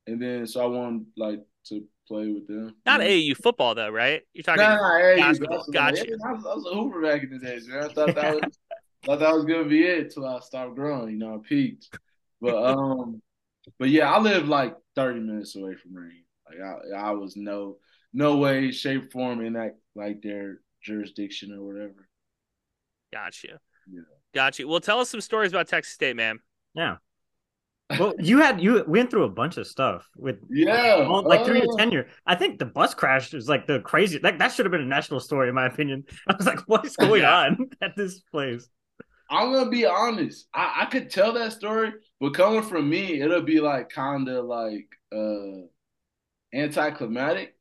[0.07, 2.75] and then so I wanted like to play with them.
[2.85, 4.23] Not AAU football though, right?
[4.33, 5.67] You're talking nah, AAU basketball.
[5.73, 6.07] Gotcha.
[6.09, 7.85] Yeah, I, was, I was a hooper back in the days, man.
[7.85, 8.59] I thought that was
[9.05, 11.11] thought that was gonna be it until I stopped growing.
[11.11, 11.97] You know, I peaked.
[12.41, 13.23] But um,
[13.79, 16.25] but yeah, I live like 30 minutes away from Reagan.
[16.49, 17.77] Like I, I was no
[18.13, 22.09] no way, shape, form in that like their jurisdiction or whatever.
[23.13, 23.61] Gotcha.
[23.91, 24.01] Yeah.
[24.35, 24.69] Got you.
[24.69, 26.39] Well, tell us some stories about Texas State, man.
[26.75, 26.97] Yeah.
[27.99, 31.59] Well, you had you went through a bunch of stuff with yeah, all, like through
[31.59, 32.07] your tenure.
[32.25, 34.21] I think the bus crash was like the crazy.
[34.23, 36.05] Like that should have been a national story, in my opinion.
[36.29, 38.69] I was like, what is going on at this place?
[39.29, 40.47] I'm gonna be honest.
[40.55, 44.45] I, I could tell that story, but coming from me, it'll be like kind of
[44.45, 45.67] like uh
[46.55, 47.57] anticlimactic.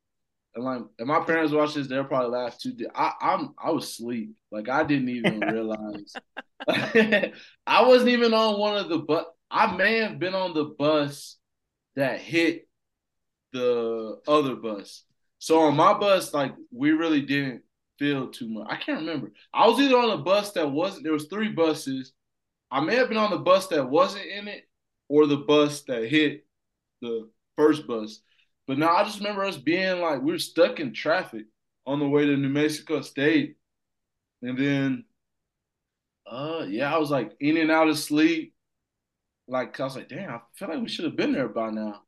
[0.59, 2.75] And like, if my parents watch this, they'll probably laugh too.
[2.93, 4.31] I, I'm I was asleep.
[4.51, 6.13] Like I didn't even realize.
[6.67, 9.25] I wasn't even on one of the bus.
[9.49, 11.37] I may have been on the bus
[11.95, 12.67] that hit
[13.53, 15.03] the other bus.
[15.39, 17.63] So on my bus, like we really didn't
[17.97, 18.67] feel too much.
[18.69, 19.31] I can't remember.
[19.53, 21.03] I was either on a bus that wasn't.
[21.03, 22.11] There was three buses.
[22.69, 24.67] I may have been on the bus that wasn't in it,
[25.07, 26.45] or the bus that hit
[27.01, 28.19] the first bus.
[28.69, 31.45] But now I just remember us being like we were stuck in traffic
[31.87, 33.57] on the way to New Mexico State,
[34.43, 35.05] and then,
[36.27, 38.53] uh, yeah, I was like in and out of sleep.
[39.47, 42.03] Like I was like, damn, I feel like we should have been there by now.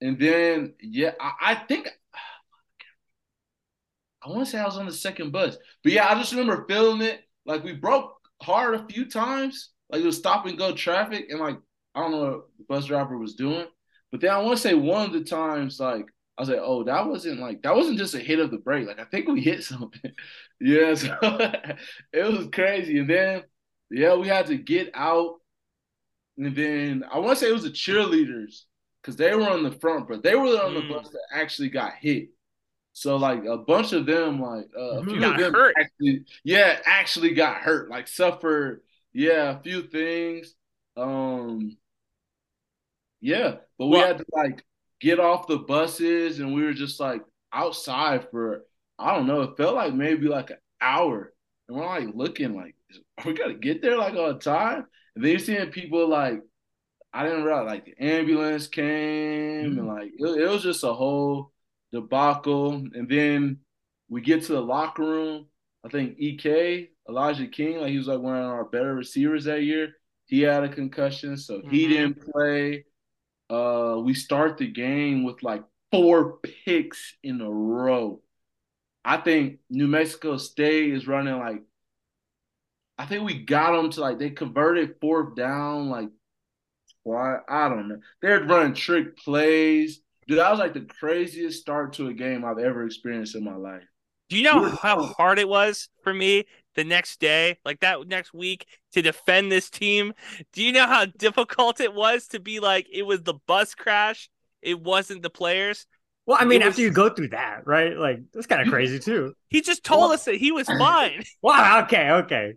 [0.00, 1.86] And then, yeah, I, I think
[4.24, 6.64] I want to say I was on the second bus, but yeah, I just remember
[6.66, 7.24] feeling it.
[7.44, 9.68] Like we broke hard a few times.
[9.90, 11.58] Like it was stop and go traffic, and like
[11.94, 13.66] I don't know what the bus driver was doing,
[14.10, 16.06] but then I want to say one of the times, like
[16.38, 18.86] I was like, oh, that wasn't like that wasn't just a hit of the brake.
[18.86, 20.12] Like I think we hit something.
[20.60, 21.16] yeah, so
[22.12, 22.98] it was crazy.
[22.98, 23.42] And then
[23.90, 25.36] yeah, we had to get out.
[26.38, 28.62] And then I want to say it was the cheerleaders
[29.00, 30.92] because they were on the front, but they were on the mm.
[30.92, 32.28] bus that actually got hit.
[32.92, 35.74] So like a bunch of them, like uh, a few got of them hurt.
[35.78, 38.80] actually, yeah, actually got hurt, like suffered,
[39.12, 40.54] yeah, a few things.
[40.96, 41.76] Um,
[43.20, 44.64] yeah, but we well, had to like
[45.00, 48.62] get off the buses and we were just like outside for
[48.98, 51.32] I don't know, it felt like maybe like an hour.
[51.68, 52.74] and we're like looking like,
[53.18, 54.86] are we gonna get there like on time?
[55.14, 56.40] And then you're seeing people like,
[57.12, 59.78] I didn't realize like the ambulance came mm-hmm.
[59.78, 61.52] and like it, it was just a whole
[61.92, 62.74] debacle.
[62.74, 63.58] And then
[64.08, 65.46] we get to the locker room.
[65.84, 69.62] I think Ek Elijah King, like he was like one of our better receivers that
[69.62, 69.92] year.
[70.26, 71.92] He had a concussion, so he mm-hmm.
[71.92, 72.84] didn't play.
[73.48, 78.20] Uh, we start the game with like four picks in a row.
[79.04, 81.62] I think New Mexico State is running like
[82.98, 86.08] I think we got them to like they converted fourth down like
[87.04, 88.00] why I don't know.
[88.20, 90.00] They're running trick plays.
[90.26, 93.54] Dude, that was like the craziest start to a game I've ever experienced in my
[93.54, 93.84] life.
[94.28, 98.34] Do you know how hard it was for me the next day, like that next
[98.34, 100.14] week, to defend this team?
[100.52, 104.28] Do you know how difficult it was to be like it was the bus crash?
[104.62, 105.86] It wasn't the players.
[106.26, 106.70] Well, I mean, was...
[106.70, 107.96] after you go through that, right?
[107.96, 109.32] Like that's kind of crazy too.
[109.48, 111.22] He just told well, us that he was fine.
[111.42, 111.82] wow.
[111.84, 112.10] Okay.
[112.10, 112.54] Okay.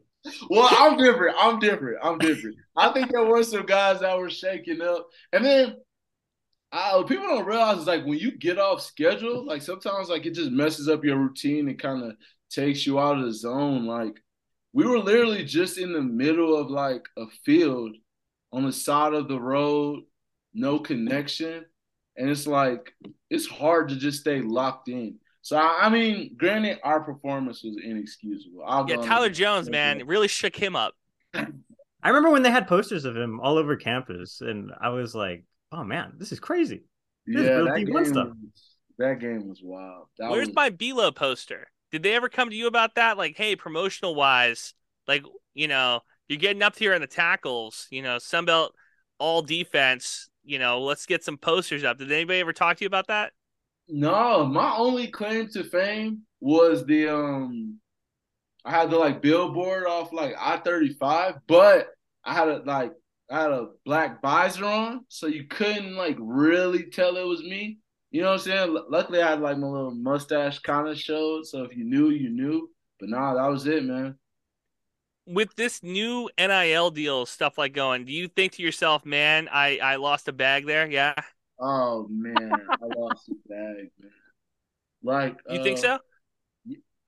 [0.49, 1.36] Well, I'm different.
[1.39, 1.99] I'm different.
[2.03, 2.58] I'm different.
[2.75, 5.75] I think there were some guys that were shaking up, and then
[6.71, 10.36] I, people don't realize is like when you get off schedule, like sometimes like it
[10.36, 12.13] just messes up your routine and kind of
[12.49, 13.86] takes you out of the zone.
[13.86, 14.21] Like
[14.73, 17.95] we were literally just in the middle of like a field
[18.51, 20.03] on the side of the road,
[20.53, 21.65] no connection,
[22.17, 22.93] and it's like
[23.29, 25.15] it's hard to just stay locked in.
[25.41, 28.63] So I mean, granted, our performance was inexcusable.
[28.65, 30.93] I'll yeah, Tyler Jones, man, really shook him up.
[31.34, 35.43] I remember when they had posters of him all over campus, and I was like,
[35.71, 36.84] "Oh man, this is crazy."
[37.25, 38.12] This yeah, that game, was,
[38.97, 40.08] that game was wild.
[40.17, 40.55] That Where's was...
[40.55, 41.67] my BLo poster?
[41.91, 43.17] Did they ever come to you about that?
[43.17, 44.73] Like, hey, promotional wise,
[45.08, 48.73] like you know, you're getting up here in the tackles, you know, Sun Belt
[49.17, 50.29] all defense.
[50.43, 51.97] You know, let's get some posters up.
[51.97, 53.34] Did anybody ever talk to you about that?
[53.88, 57.79] No, my only claim to fame was the um
[58.63, 61.88] I had the like billboard off like I thirty five, but
[62.23, 62.93] I had a like
[63.29, 67.77] I had a black visor on, so you couldn't like really tell it was me.
[68.11, 68.75] You know what I'm saying?
[68.75, 72.09] L- luckily, I had like my little mustache kind of showed, so if you knew,
[72.09, 72.69] you knew.
[72.99, 74.15] But nah, that was it, man.
[75.27, 79.77] With this new NIL deal stuff like going, do you think to yourself, man, I
[79.77, 80.89] I lost a bag there?
[80.89, 81.13] Yeah.
[81.59, 84.11] Oh man, I lost a bag, man.
[85.03, 85.99] Like you uh, think so?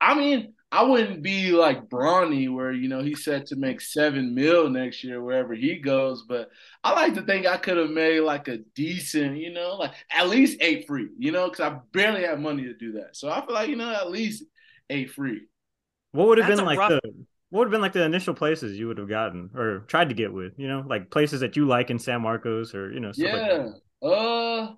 [0.00, 4.34] I mean, I wouldn't be like Bronny, where you know he's set to make seven
[4.34, 6.24] mil next year wherever he goes.
[6.26, 6.48] But
[6.82, 10.30] I like to think I could have made like a decent, you know, like at
[10.30, 13.16] least eight free, you know, because I barely have money to do that.
[13.16, 14.44] So I feel like you know at least
[14.88, 15.42] eight free.
[16.12, 16.88] What would have been like rough...
[16.90, 17.00] the
[17.50, 20.14] what would have been like the initial places you would have gotten or tried to
[20.14, 23.12] get with, you know, like places that you like in San Marcos or you know,
[23.14, 23.68] yeah.
[24.00, 24.72] Like uh,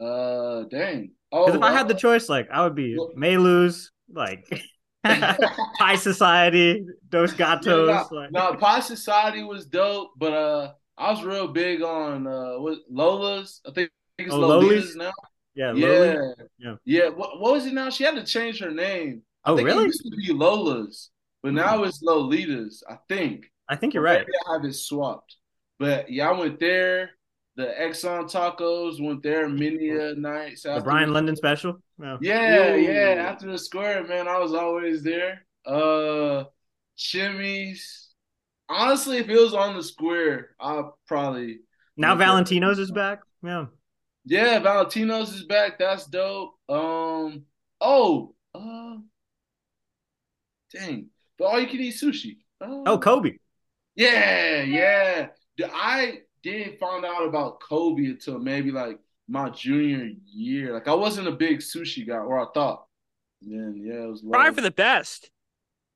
[0.00, 1.12] uh, dang.
[1.32, 4.44] Oh, if I had the choice, like I would be may lose, like
[5.04, 7.88] Pie Society, Dos Gatos.
[7.88, 8.32] Yeah, no, like...
[8.32, 13.60] no, Pie Society was dope, but uh, I was real big on uh, what Lola's.
[13.66, 15.12] I think, I think it's oh, Lola's now.
[15.54, 16.74] Yeah, yeah, yeah.
[16.84, 17.08] Yeah.
[17.08, 17.90] What, what was it now?
[17.90, 19.22] She had to change her name.
[19.44, 19.84] I oh, really?
[19.84, 21.10] It used to be Lola's,
[21.42, 22.84] but now it's Lolita's.
[22.88, 23.46] I think.
[23.68, 24.26] I think you're right.
[24.48, 25.36] I have it swapped.
[25.78, 27.10] But yeah, I went there.
[27.60, 30.62] The Exxon tacos went there many a nights.
[30.62, 31.76] The Bryan London special.
[32.00, 32.16] Yeah.
[32.22, 33.28] yeah, yeah.
[33.28, 35.44] After the square, man, I was always there.
[35.66, 36.44] Uh,
[36.96, 38.08] Chimy's.
[38.66, 41.58] Honestly, if it was on the square, I'll probably.
[41.98, 43.18] Now Valentino's is back.
[43.42, 43.66] Yeah.
[44.24, 45.78] Yeah, Valentino's is back.
[45.78, 46.54] That's dope.
[46.66, 47.42] Um.
[47.78, 48.34] Oh.
[48.54, 48.96] Uh.
[50.72, 51.10] Dang.
[51.38, 52.38] But all you can eat sushi.
[52.58, 53.32] Uh, oh, Kobe.
[53.96, 55.26] Yeah, yeah.
[55.62, 58.98] I didn't find out about Kobe until maybe like
[59.28, 60.72] my junior year.
[60.74, 62.86] Like I wasn't a big sushi guy, or I thought.
[63.42, 65.30] Man, yeah, it was probably for the best.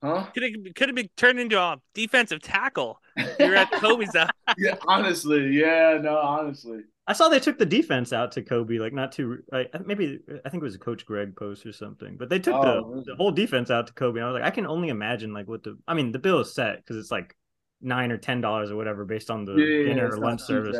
[0.02, 0.26] Huh?
[0.32, 3.00] Could have could have been turned into a defensive tackle.
[3.38, 4.30] You're at Kobe's out.
[4.58, 6.80] yeah, honestly, yeah, no, honestly.
[7.06, 10.48] I saw they took the defense out to Kobe, like not too, like maybe I
[10.48, 13.16] think it was a Coach Greg post or something, but they took oh, the, the
[13.16, 14.20] whole defense out to Kobe.
[14.20, 16.40] And I was like, I can only imagine like what the, I mean, the bill
[16.40, 17.36] is set because it's like
[17.84, 20.78] nine or ten dollars or whatever based on the yeah, dinner or lunch service.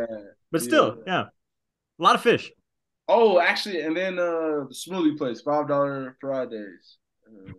[0.50, 1.12] But still, yeah.
[1.12, 1.24] yeah.
[1.98, 2.50] a lot of fish.
[3.06, 7.52] Oh, actually, and then uh the smoothie place, five dollar Fridays, uh,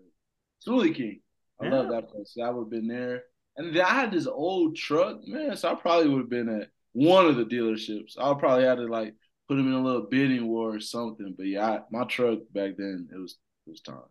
[0.67, 1.19] Smoothie King.
[1.61, 1.71] I yeah.
[1.71, 2.35] love that place.
[2.43, 3.23] I would have been there,
[3.55, 5.55] and I had this old truck, man.
[5.55, 8.17] So I probably would have been at one of the dealerships.
[8.19, 9.13] I probably had to like
[9.47, 11.35] put him in a little bidding war or something.
[11.37, 14.01] But yeah, I, my truck back then it was it was time.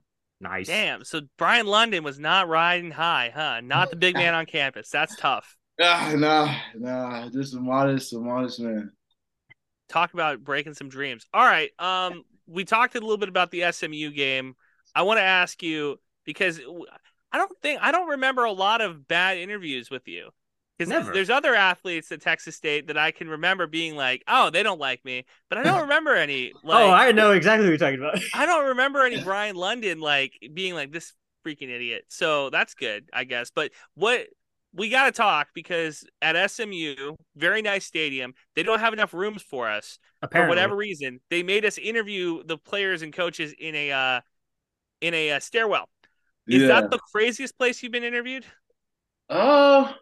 [0.40, 0.66] Nice.
[0.66, 1.04] Damn.
[1.04, 3.60] So Bryan London was not riding high, huh?
[3.62, 4.90] Not the big man on campus.
[4.90, 5.56] That's tough.
[5.80, 7.28] Ah, nah, nah.
[7.30, 8.92] Just a modest, a modest man.
[9.88, 11.26] Talk about breaking some dreams.
[11.32, 11.70] All right.
[11.78, 14.54] Um, we talked a little bit about the SMU game.
[14.94, 16.60] I want to ask you because
[17.32, 20.30] I don't think I don't remember a lot of bad interviews with you.
[20.78, 24.62] Because there's other athletes at Texas State that I can remember being like, "Oh, they
[24.64, 26.52] don't like me," but I don't remember any.
[26.64, 28.18] Like, oh, I know exactly what you're talking about.
[28.34, 31.12] I don't remember any Bryan London like being like this
[31.46, 32.06] freaking idiot.
[32.08, 33.52] So that's good, I guess.
[33.54, 34.26] But what
[34.74, 39.42] we got to talk because at SMU, very nice stadium, they don't have enough rooms
[39.42, 40.46] for us Apparently.
[40.46, 41.20] for whatever reason.
[41.30, 44.20] They made us interview the players and coaches in a uh,
[45.00, 45.88] in a uh, stairwell.
[46.46, 46.68] Is yeah.
[46.68, 48.44] that the craziest place you've been interviewed?
[49.30, 49.92] Uh,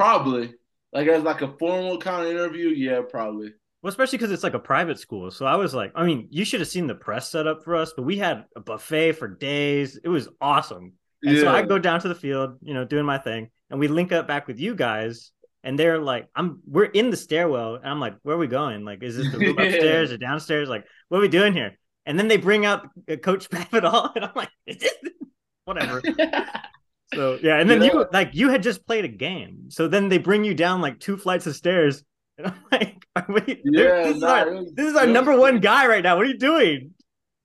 [0.00, 0.54] Probably.
[0.92, 3.52] Like as like a formal kind of interview, yeah, probably.
[3.82, 5.30] Well, especially because it's like a private school.
[5.30, 7.76] So I was like, I mean, you should have seen the press set up for
[7.76, 9.98] us, but we had a buffet for days.
[10.02, 10.94] It was awesome.
[11.22, 11.42] And yeah.
[11.42, 14.10] so I go down to the field, you know, doing my thing, and we link
[14.10, 15.32] up back with you guys.
[15.62, 18.84] And they're like, I'm we're in the stairwell, and I'm like, where are we going?
[18.86, 20.70] Like, is this the room upstairs or downstairs?
[20.70, 21.78] Like, what are we doing here?
[22.06, 24.48] And then they bring out uh, Coach Papadol, and I'm like,
[25.66, 26.02] whatever.
[27.14, 30.08] So yeah, and then you, you like you had just played a game, so then
[30.08, 32.04] they bring you down like two flights of stairs,
[32.38, 35.86] and I'm like, wait, yeah, this, is our, was, this is our number one guy
[35.86, 36.16] right now.
[36.16, 36.92] What are you doing,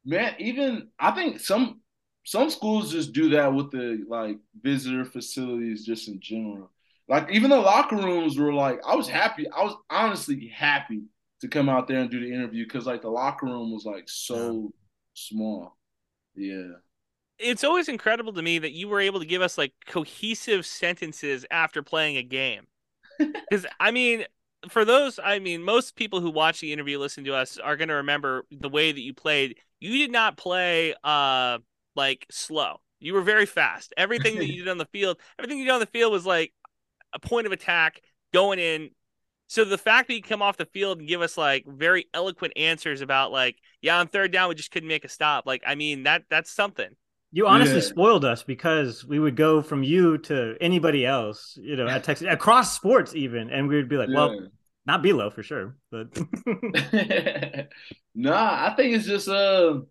[0.06, 0.36] man?
[0.38, 1.82] Even I think some
[2.26, 6.72] some schools just do that with the like visitor facilities, just in general.
[7.08, 9.48] Like even the locker rooms were like, I was happy.
[9.50, 11.04] I was honestly happy
[11.42, 14.06] to come out there and do the interview because like the locker room was like
[14.08, 14.72] so
[15.16, 15.76] small.
[16.36, 16.74] Yeah
[17.40, 21.46] it's always incredible to me that you were able to give us like cohesive sentences
[21.52, 22.68] after playing a game.
[23.18, 24.26] Because I mean,
[24.70, 27.88] for those, I mean, most people who watch the interview, listen to us, are going
[27.90, 29.58] to remember the way that you played.
[29.80, 31.60] You did not play uh
[31.96, 32.82] like slow.
[33.00, 33.94] You were very fast.
[33.96, 36.54] Everything that you did on the field, everything you did on the field was like
[37.14, 38.02] a point of attack
[38.34, 38.90] going in.
[39.48, 42.54] So the fact that you come off the field and give us like very eloquent
[42.58, 45.46] answers about like, yeah, on third down we just couldn't make a stop.
[45.46, 46.96] Like, I mean that that's something.
[47.36, 47.82] You honestly yeah.
[47.82, 52.28] spoiled us because we would go from you to anybody else, you know, at Texas
[52.32, 54.16] across sports even, and we would be like, yeah.
[54.16, 54.48] well,
[54.86, 56.16] not BLo for sure, but
[58.16, 59.82] nah, I think it's just uh,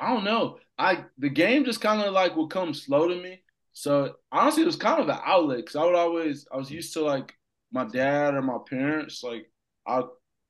[0.00, 0.58] I don't know.
[0.76, 3.42] I the game just kind of like would come slow to me.
[3.72, 6.92] So honestly, it was kind of an outlet because I would always I was used
[6.94, 7.34] to like
[7.70, 9.48] my dad or my parents like
[9.86, 10.02] I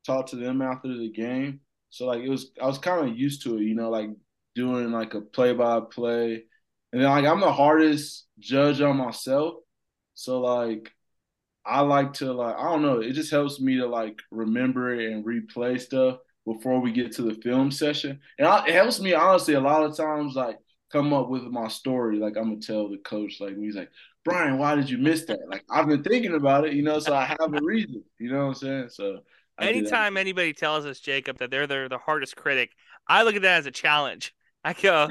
[0.07, 1.61] talk to them after the game.
[1.91, 4.09] So like it was I was kind of used to it, you know, like
[4.57, 6.43] doing like a play by play.
[6.93, 9.55] And then like I'm the hardest judge on myself.
[10.15, 10.91] So like
[11.65, 15.13] I like to like I don't know, it just helps me to like remember it
[15.13, 18.19] and replay stuff before we get to the film session.
[18.39, 20.59] And I, it helps me honestly a lot of times like
[20.91, 22.19] come up with my story.
[22.19, 23.91] Like I'm gonna tell the coach like he's like,
[24.25, 25.41] Bryan, why did you miss that?
[25.49, 28.03] Like I've been thinking about it, you know, so I have a reason.
[28.19, 28.89] You know what I'm saying?
[28.91, 29.21] So
[29.59, 32.71] I anytime anybody tells us, Jakob, that they're the, the hardest critic,
[33.09, 34.35] I look at that as a challenge.
[34.67, 35.07] I go.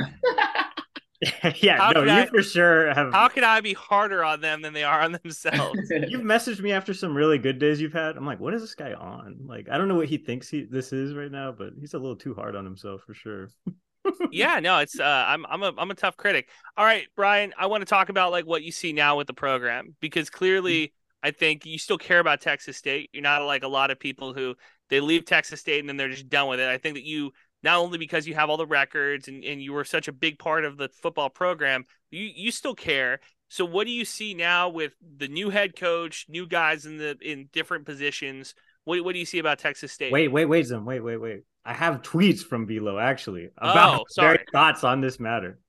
[1.62, 3.14] yeah, how no, you I, for sure have.
[3.14, 5.80] How can I be harder on them than they are on themselves?
[5.90, 8.18] you've messaged me after some really good days you've had.
[8.18, 9.38] I'm like, what is this guy on?
[9.46, 11.98] Like, I don't know what he thinks he this is right now, but he's a
[11.98, 13.50] little too hard on himself for sure.
[14.30, 16.50] yeah, no, it's uh, I'm I'm a I'm a tough critic.
[16.76, 19.34] All right, Bryan, I want to talk about like what you see now with the
[19.34, 20.94] program because clearly.
[21.24, 23.10] I think you still care about Texas State.
[23.12, 24.54] You're not like a lot of people who
[24.92, 26.70] they leave Texas State and then they're just done with it.
[26.70, 27.32] I think that you
[27.66, 30.38] not only because you have all the records and, and you were such a big
[30.38, 33.20] part of the football program, you you still care.
[33.50, 37.18] So what do you see now with the new head coach, new guys in the
[37.22, 38.54] in different positions?
[38.86, 40.14] What what do you see about Texas State?
[40.14, 41.42] Wait, wait, wait, Zim, wait, wait, wait.
[41.66, 45.60] I have tweets from BLo actually oh, about oh, their thoughts on this matter.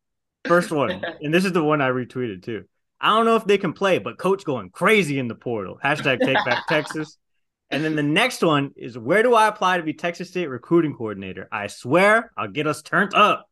[0.46, 2.64] First one, and this is the one I retweeted too.
[3.00, 5.78] I don't know if they can play, but coach going crazy in the portal.
[5.82, 7.16] Hashtag take back Texas.
[7.70, 10.94] And then the next one is where do I apply to be Texas State recruiting
[10.94, 11.48] coordinator?
[11.50, 13.48] I swear I'll get us turned up.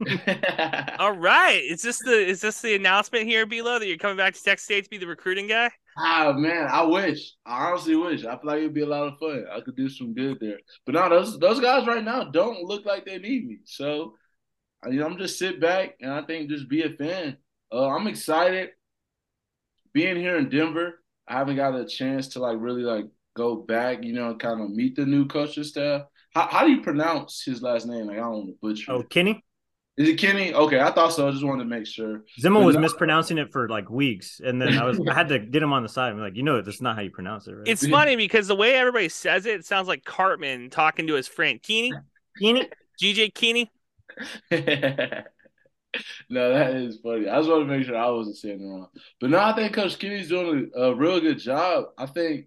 [0.98, 1.62] All right.
[1.68, 4.64] Is this the is this the announcement here BLo that you're coming back to Texas
[4.64, 5.70] State to be the recruiting guy?
[5.98, 7.32] Oh man, I wish.
[7.44, 8.24] I honestly wish.
[8.24, 9.44] I feel like it'd be a lot of fun.
[9.52, 10.58] I could do some good there.
[10.86, 13.58] But no, those those guys right now don't look like they need me.
[13.64, 14.14] So
[14.86, 17.36] you know, I'm just sit back and I think just be a fan.
[17.72, 18.70] Uh, I'm excited
[19.92, 21.02] being here in Denver.
[21.26, 23.06] I haven't got a chance to like really like
[23.38, 26.02] go back, you know, kind of meet the new coaching staff.
[26.34, 28.06] How, how do you pronounce his last name?
[28.06, 28.92] Like I don't want to butcher.
[28.92, 29.40] Oh, Kinne.
[29.96, 30.54] Is it Kinne?
[30.54, 31.26] Okay, I thought so.
[31.26, 32.24] I just wanted to make sure.
[32.38, 35.38] Zimmer was no, mispronouncing it for like weeks, and then I was I had to
[35.54, 36.12] get him on the side.
[36.12, 37.66] I'm like, you know, that's not how you pronounce it, right?
[37.66, 41.26] It's funny because the way everybody says it, it sounds like Cartman talking to his
[41.26, 41.92] friend Keeney.
[42.38, 42.68] Keeney,
[43.02, 43.72] GJ Keeney.
[44.50, 44.62] no,
[46.52, 47.28] that is funny.
[47.28, 48.88] I just want to make sure I wasn't saying it wrong.
[49.20, 51.86] But no, I think Coach Kinne's doing a, a real good job.
[51.96, 52.46] I think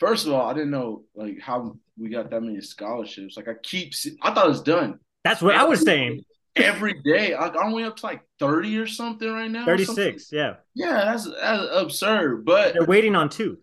[0.00, 3.36] first of all, I didn't know like how we got that many scholarships.
[3.36, 6.24] Like I keep, see- I thought it's done That's what I was saying.
[6.56, 7.36] every day.
[7.36, 9.62] Like aren't we up to like thirty or something right now?
[9.62, 10.18] or Thirty something?
[10.18, 10.30] six.
[10.32, 12.44] Yeah, Yeah, that's that's absurd.
[12.44, 13.58] But they're waiting on two.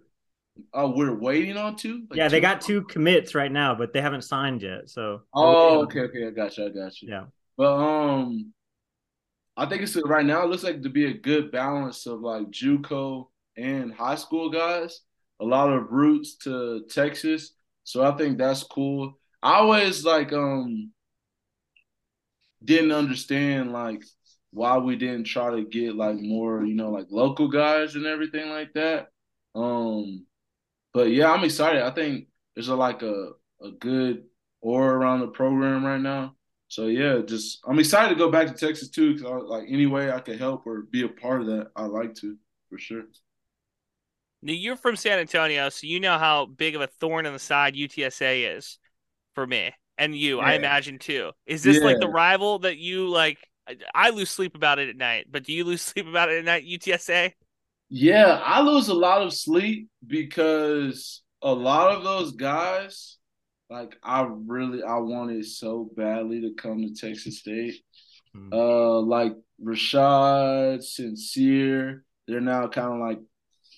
[0.73, 2.05] uh, we're waiting on two.
[2.09, 4.89] Like Yeah, they two- got two commits right now, but they haven't signed yet.
[4.89, 7.09] So Oh, okay, okay, I got you, I got you.
[7.09, 7.25] yeah.
[7.57, 8.51] But um,
[9.55, 10.43] I think it's right now.
[10.43, 13.27] It looks like to be a good balance of like JUCO
[13.57, 14.99] and high school guys.
[15.41, 19.19] A lot of roots to Texas, so I think that's cool.
[19.43, 20.91] I always like um
[22.63, 24.03] didn't understand like
[24.51, 28.49] why we didn't try to get like more, you know, like local guys and everything
[28.49, 29.09] like that.
[29.53, 30.25] Um,
[30.93, 31.81] but yeah, I'm excited.
[31.83, 33.31] I think there's a like a
[33.61, 34.25] a good
[34.61, 36.35] aura around the program right now.
[36.69, 39.15] So yeah, just I'm excited to go back to Texas too.
[39.15, 42.15] Because like any way I could help or be a part of that, I like
[42.15, 42.37] to
[42.69, 43.03] for sure.
[44.45, 47.39] Now you're from San Antonio, so you know how big of a thorn in the
[47.39, 48.77] side UTSA is
[49.33, 50.39] for me and you.
[50.39, 51.31] I imagine too.
[51.47, 53.39] Is this like the rival that you like?
[53.67, 56.37] I- I lose sleep about it at night, but do you lose sleep about it
[56.37, 56.63] at night?
[56.63, 57.31] UTSA.
[57.89, 63.17] Yeah, I lose a lot of sleep because a lot of those guys,
[63.71, 67.81] like I really I wanted so badly to come to Texas State.
[68.31, 68.53] Hmm.
[68.53, 69.33] Uh, like
[69.63, 73.19] Rashad, Sincere, they're now kind of like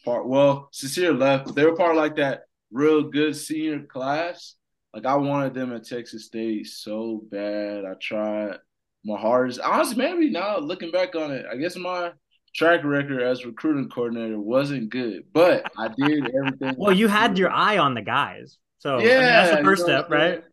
[0.07, 0.27] part.
[0.27, 4.55] Well, Sincere left, but they were part of like that real good senior class.
[4.93, 7.83] Like I wanted them at Texas State so bad.
[7.85, 8.57] I tried
[9.03, 9.59] my hardest.
[9.59, 12.13] Honestly, maybe now looking back on it, I guess my
[12.55, 16.75] track record as recruiting coordinator wasn't good, but I did everything.
[16.77, 19.63] Well, you had your eye on the guys, so I mean, yeah, that's the you
[19.63, 20.35] first know step, what I'm saying?
[20.35, 20.43] right?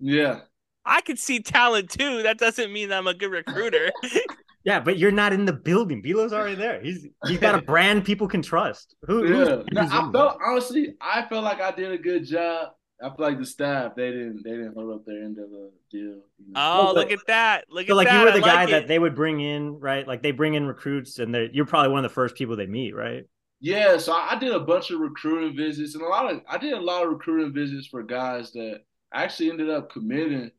[0.00, 0.40] Yeah,
[0.84, 2.22] I could see talent too.
[2.22, 3.90] That doesn't mean I'm a good recruiter.
[4.68, 6.02] Yeah, but you're not in the building.
[6.02, 6.80] BLo's already there.
[6.82, 8.94] He's he's got a brand people can trust.
[9.06, 9.24] Who?
[9.26, 9.44] yeah.
[9.56, 12.68] who's- No, I felt honestly, I felt like I did a good job.
[13.02, 15.70] I feel like the staff they didn't they didn't hold up their end of the
[15.90, 16.00] deal.
[16.02, 16.52] you know?
[16.56, 17.64] Oh, Well, look at that!
[17.70, 18.18] Look So at like that!
[18.18, 18.88] you were the I guy like that it.
[18.88, 20.06] they would bring in, right?
[20.06, 22.66] Like they bring in recruits, and they you're probably one of the first people they
[22.66, 23.24] meet, right?
[23.60, 26.58] Yeah, so I I did a bunch of recruiting visits and a lot of I
[26.58, 28.80] did a lot of recruiting visits for guys that
[29.14, 30.50] actually ended up committing.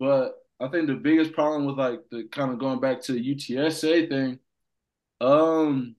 [0.00, 3.34] But I think the biggest problem with like the kind of going back to the
[3.34, 4.38] UTSA thing,
[5.20, 5.96] um,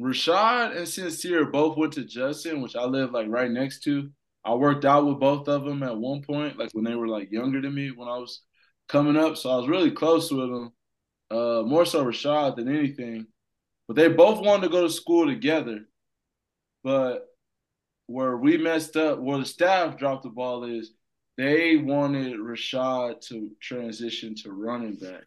[0.00, 4.10] Rashad and Sincere both went to Justin, which I live like right next to.
[4.44, 7.30] I worked out with both of them at one point, like when they were like
[7.30, 8.42] younger than me when I was
[8.88, 9.36] coming up.
[9.36, 10.72] So I was really close with them,
[11.30, 13.26] uh, more so Rashad than anything.
[13.86, 15.80] But they both wanted to go to school together.
[16.82, 17.26] But
[18.06, 20.92] where we messed up, where the staff dropped the ball is
[21.38, 25.24] they wanted Rashad to transition to running back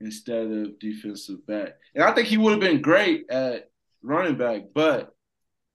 [0.00, 1.72] instead of defensive back.
[1.94, 3.68] And I think he would have been great at
[4.02, 5.14] running back, but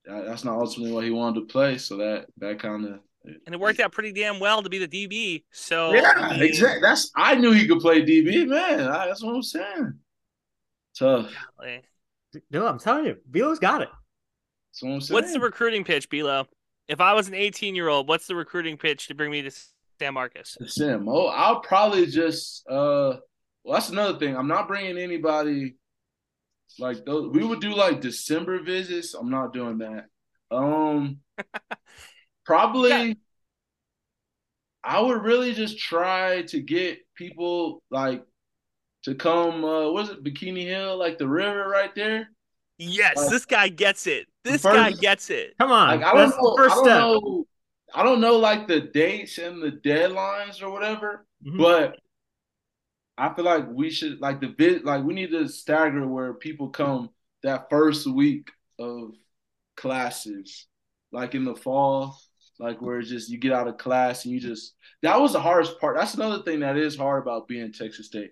[0.06, 1.78] that's not ultimately what he wanted to play.
[1.78, 3.00] So that that kind of
[3.46, 5.44] and it worked out pretty damn well to be the DB.
[5.52, 6.82] So yeah, I mean, exactly.
[6.82, 8.88] That's I knew he could play DB, man.
[8.88, 9.94] I, that's what I'm saying.
[10.98, 11.30] Tough.
[11.60, 11.84] like,
[12.50, 13.90] No, I'm telling you, BLo's got it.
[14.72, 15.14] That's what I'm saying.
[15.14, 16.48] What's the recruiting pitch, BLo?
[16.88, 19.52] If I was an 18 year old, what's the recruiting pitch to bring me to
[20.00, 20.58] San Marcos?
[20.68, 23.18] Sam, oh, I'll probably just uh
[23.64, 24.36] well that's another thing.
[24.36, 25.76] I'm not bringing anybody
[26.80, 29.14] like those we would do like December visits.
[29.14, 30.06] I'm not doing that.
[30.56, 31.20] Um
[32.46, 33.14] probably Yeah.
[34.84, 38.24] I would really just try to get people like
[39.04, 42.30] to come uh was it Bikini Hill, like the river right there?
[42.78, 44.28] Yes, Uh, this guy gets it.
[44.52, 45.56] This first- guy gets it.
[45.60, 46.98] Come on, Like I don't know, first I don't step.
[47.00, 47.48] know
[47.94, 51.26] I don't know like the dates and the deadlines or whatever.
[51.46, 51.58] Mhm.
[51.58, 52.00] But
[53.18, 56.70] I feel like we should like the bit like we need to stagger where people
[56.70, 57.10] come
[57.44, 59.12] that first week of
[59.76, 60.68] classes,
[61.12, 62.20] like in the fall,
[62.60, 65.40] like where it's just you get out of class and you just that was the
[65.40, 65.96] hardest part.
[65.96, 68.32] That's another thing that is hard about being Texas State.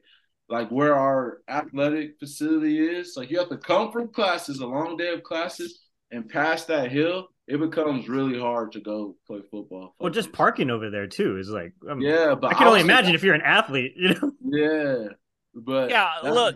[0.49, 4.97] Like where our athletic facility is, like you have to come from classes, a long
[4.97, 5.79] day of classes,
[6.15, 9.93] and past that hill, it becomes really hard to go play football.
[9.99, 12.85] Well, just parking over there too is like, um, Yeah, but I can only was-
[12.85, 14.31] imagine if you're an athlete, you know.
[14.47, 15.07] Yeah,
[15.53, 16.55] but Yeah, look,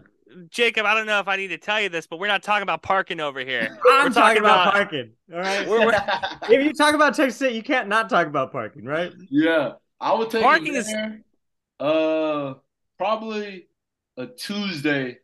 [0.50, 2.64] Jakob, I don't know if I need to tell you this, but we're not talking
[2.64, 3.78] about parking over here.
[3.90, 5.12] I'm We're talking about, about- parking.
[5.34, 5.68] All right.
[5.68, 6.00] We're- we're-
[6.50, 9.12] if you talk about Texas State, you can't not talk about parking, right?
[9.30, 11.22] yeah, I would take Parking it is- there.
[11.80, 12.56] Uh,
[12.98, 13.68] probably
[14.18, 15.18] a Tuesday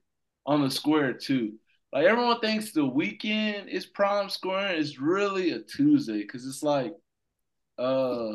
[0.46, 1.54] on the square too.
[1.96, 4.78] Like everyone thinks the weekend is prime scoring.
[4.78, 6.94] It's really a Tuesday because it's like,
[7.80, 8.34] uh,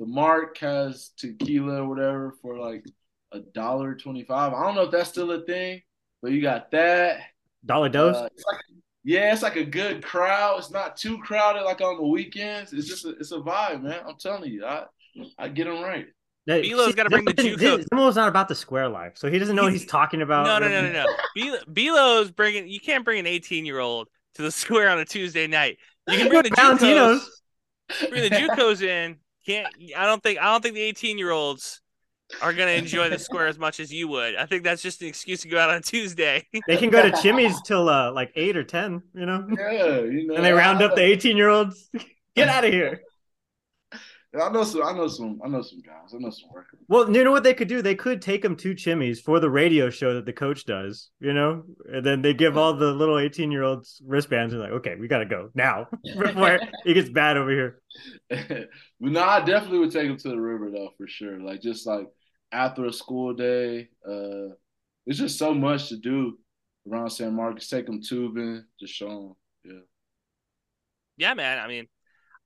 [0.00, 2.84] the Marc has tequila or whatever for like
[3.30, 4.52] a dollar twenty five.
[4.52, 5.80] I don't know if that's still a thing,
[6.22, 7.20] but you got that.
[7.64, 8.16] Dollar dose.
[8.16, 8.60] Uh, it's like,
[9.04, 10.58] yeah, it's like a good crowd.
[10.58, 12.72] It's not too crowded like on the weekends.
[12.72, 14.00] It's just a, it's a vibe, man.
[14.08, 14.86] I'm telling you, I
[15.38, 16.06] I get them right.
[16.48, 17.84] Hey, BLo's see, gotta bring the Zimmo- JUCO.
[17.92, 20.46] Zimmo's not about the square life, so he doesn't know what he's talking about.
[20.46, 21.06] No, no, no, no, no.
[21.36, 22.66] BLo- BLo's bringing.
[22.68, 25.76] You can't bring an 18 year old to the square on a Tuesday night.
[26.08, 27.28] You can bring the Valentino's.
[27.90, 28.08] JUCOs.
[28.10, 29.16] Bring the JUCOs in.
[29.46, 29.66] Can't.
[29.96, 30.38] I don't think.
[30.40, 31.82] I don't think the 18 year olds
[32.42, 34.36] are gonna enjoy the square as much as you would.
[34.36, 36.46] I think that's just an excuse to go out on Tuesday.
[36.66, 40.26] They can go to Chimy's till uh, like eight or ten, you know, Yeah, you
[40.26, 40.34] know.
[40.34, 41.90] and they round up the eighteen year olds.
[42.36, 43.00] Get out of here.
[44.34, 44.82] I know some.
[44.82, 45.40] I know some.
[45.42, 46.12] I know some guys.
[46.14, 46.80] I know some workers.
[46.86, 47.80] Well, you know what they could do?
[47.80, 51.32] They could take them to Chimy's for the radio show that the coach does, you
[51.32, 54.96] know, and then they give all the little eighteen year olds wristbands and like, okay,
[54.96, 55.86] we gotta go now
[56.18, 57.80] before it gets bad over here.
[58.28, 58.68] but
[59.00, 61.40] no, I definitely would take them to the river though, for sure.
[61.40, 62.06] Like just like
[62.52, 64.52] after a school day, uh,
[65.06, 66.38] there's just so much to do
[66.90, 67.68] around San Marcos.
[67.68, 69.34] Take them tubing, just show them.
[69.64, 71.28] Yeah.
[71.28, 71.58] yeah, man.
[71.58, 71.88] I mean,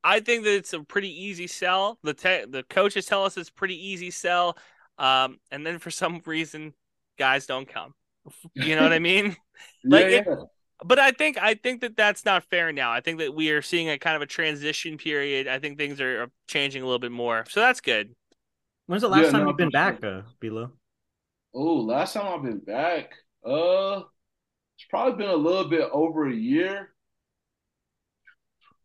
[0.04, 1.98] I think that it's a pretty easy sell.
[2.02, 4.56] The te- the coaches tell us it's a pretty easy sell.
[4.98, 6.74] Um, and then for some reason,
[7.18, 7.94] guys don't come.
[8.54, 9.36] You know what I mean?
[9.90, 10.28] Like, yeah, it-
[10.84, 12.92] but I think I think that that's not fair now.
[12.92, 15.48] I think that we are seeing a kind of a transition period.
[15.48, 18.14] I think things are, are changing a little bit more, so that's good.
[18.86, 19.98] When's the last Yeah, time no, you've been for sure.
[19.98, 20.72] back, uh, BLo?
[21.54, 23.12] Oh, last time I've been back,
[23.44, 24.00] uh,
[24.76, 26.94] it's probably been a little bit over a year.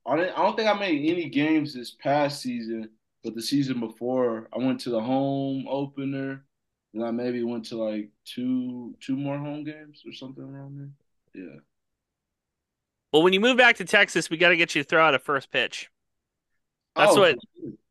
[0.08, 0.34] I didn't.
[0.38, 2.90] I don't think I made any games this past season,
[3.24, 6.46] but the season before, I went to the home opener,
[6.94, 10.78] and I maybe went to like two two more home games or something around
[11.34, 11.44] there.
[11.44, 11.60] Yeah.
[13.14, 15.14] Well, when you move back to Texas, we got to get you to throw out
[15.16, 15.90] a first pitch.
[16.96, 17.38] That's Oh, what-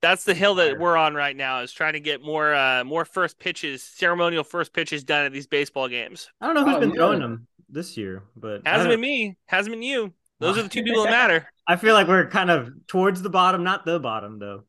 [0.03, 1.61] That's the hill that we're on right now.
[1.61, 5.47] Is trying to get more uh more first pitches, ceremonial first pitches done at these
[5.47, 6.31] baseball games.
[6.41, 6.97] I don't know who's Oh, been yeah.
[6.97, 9.37] throwing them this year, but Hasn't don't- been me.
[9.47, 10.13] Hasn't been you.
[10.41, 11.49] Those are the two people that matter.
[11.67, 14.65] I feel like we're kind of towards the bottom, not the bottom though.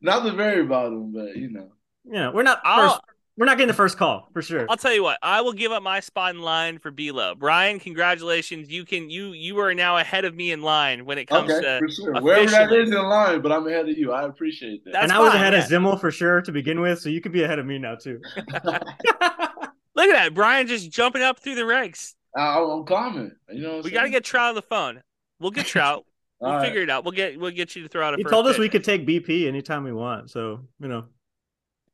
[0.00, 1.68] Not the very bottom, but you know.
[2.04, 3.00] You know, we're not I'll- first.
[3.36, 4.66] We're not getting the first call for sure.
[4.68, 5.16] I'll tell you what.
[5.22, 7.38] I will give up my spot in line for BLo.
[7.38, 8.68] Bryan, congratulations.
[8.68, 11.62] You can you you are now ahead of me in line when it comes Okay,
[11.62, 11.78] to.
[11.78, 12.20] for sure.
[12.20, 12.82] Wherever that officially.
[12.82, 14.12] is in line, but I'm ahead of you.
[14.12, 14.92] I appreciate that.
[14.92, 15.60] That's and I was fine, ahead yeah.
[15.60, 17.94] of Zimmel for sure to begin with, so you could be ahead of me now
[17.94, 18.20] too.
[18.36, 22.14] Look at that, Bryan just jumping up through the ranks.
[22.36, 23.32] I, I'm coming.
[23.50, 25.02] You know, what We got to get Trout on the phone.
[25.38, 26.04] We'll get Trout.
[26.42, 26.64] We'll All right.
[26.68, 27.04] figure it out.
[27.04, 28.16] We'll get we'll get you to throw out a.
[28.16, 28.60] he first told us pitch.
[28.60, 31.04] we could take BP anytime we want, so you know.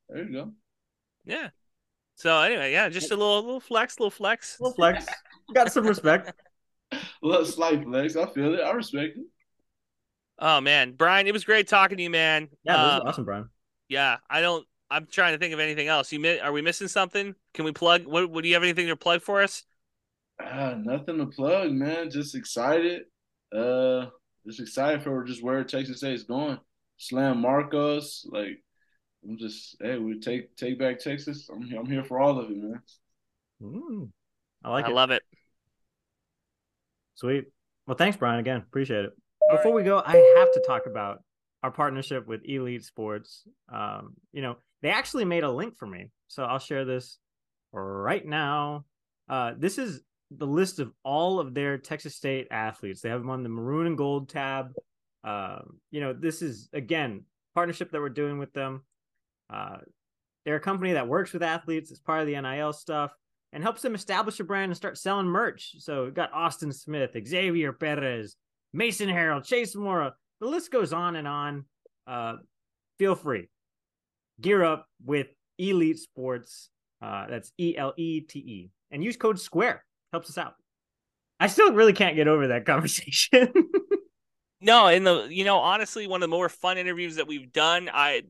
[0.09, 0.53] There you go.
[1.25, 1.49] Yeah.
[2.15, 4.61] So anyway, yeah, just a little little flex, little flex.
[4.61, 5.05] Little flex.
[5.53, 6.33] Got some respect.
[7.23, 8.15] Little slight flex.
[8.15, 8.61] I feel it.
[8.61, 9.25] I respect it.
[10.39, 12.49] Oh man, Bryan, it was great talking to you, man.
[12.63, 13.49] Yeah, this is Um, awesome, Bryan.
[13.89, 14.65] Yeah, I don't.
[14.93, 16.13] I'm trying to think of anything else.
[16.13, 17.35] You mi- are we missing something?
[17.53, 18.07] Can we plug?
[18.07, 18.31] What?
[18.31, 19.65] What do you have anything to plug for us?
[20.41, 22.11] Ah, nothing to plug, man.
[22.11, 23.03] Just excited.
[23.55, 24.07] Uh,
[24.47, 26.59] just excited for just where Texas State is going.
[26.99, 28.63] Slam Marcos, like
[29.25, 31.49] I'm just hey, we take take back Texas.
[31.53, 32.81] I'm I'm here for all of it, man.
[33.63, 34.11] Mm,
[34.65, 34.95] I like I it.
[34.95, 35.23] love it.
[37.15, 37.45] Sweet.
[37.87, 38.41] Well, thanks, Bryan.
[38.41, 39.13] Again, appreciate it.
[39.49, 41.23] All Before we go, I have to talk about
[41.63, 43.45] our partnership with Elite Sports.
[43.73, 47.19] Um, you know, they actually made a link for me, so I'll share this
[47.73, 48.85] right now.
[49.29, 53.01] Uh, this is the list of all of their Texas State athletes.
[53.01, 54.73] They have them on the maroon and gold tab.
[55.25, 57.25] Um, you know, this is again
[57.55, 58.83] partnership that we're doing with them.
[59.53, 59.79] Uh,
[60.45, 63.13] they're a company that works with athletes It's part of the NIL stuff
[63.53, 65.77] and helps them establish a brand and start selling merch.
[65.79, 68.37] So we've got Austin Smith, Xavier Perez,
[68.73, 70.15] Mason Harold, Chase Mora.
[70.41, 71.65] The list goes on and on.
[72.07, 72.35] Uh,
[72.99, 73.49] feel free.
[74.41, 76.71] Gear up with Elite Sports.
[77.01, 78.71] Uh, that's E L E T E.
[78.91, 79.83] And use code SQUARE.
[80.13, 80.55] Helps us out.
[81.39, 83.53] I still really can't get over that conversation.
[84.61, 87.91] No, and the you know honestly, one of the more fun interviews that we've done.
[87.93, 88.23] I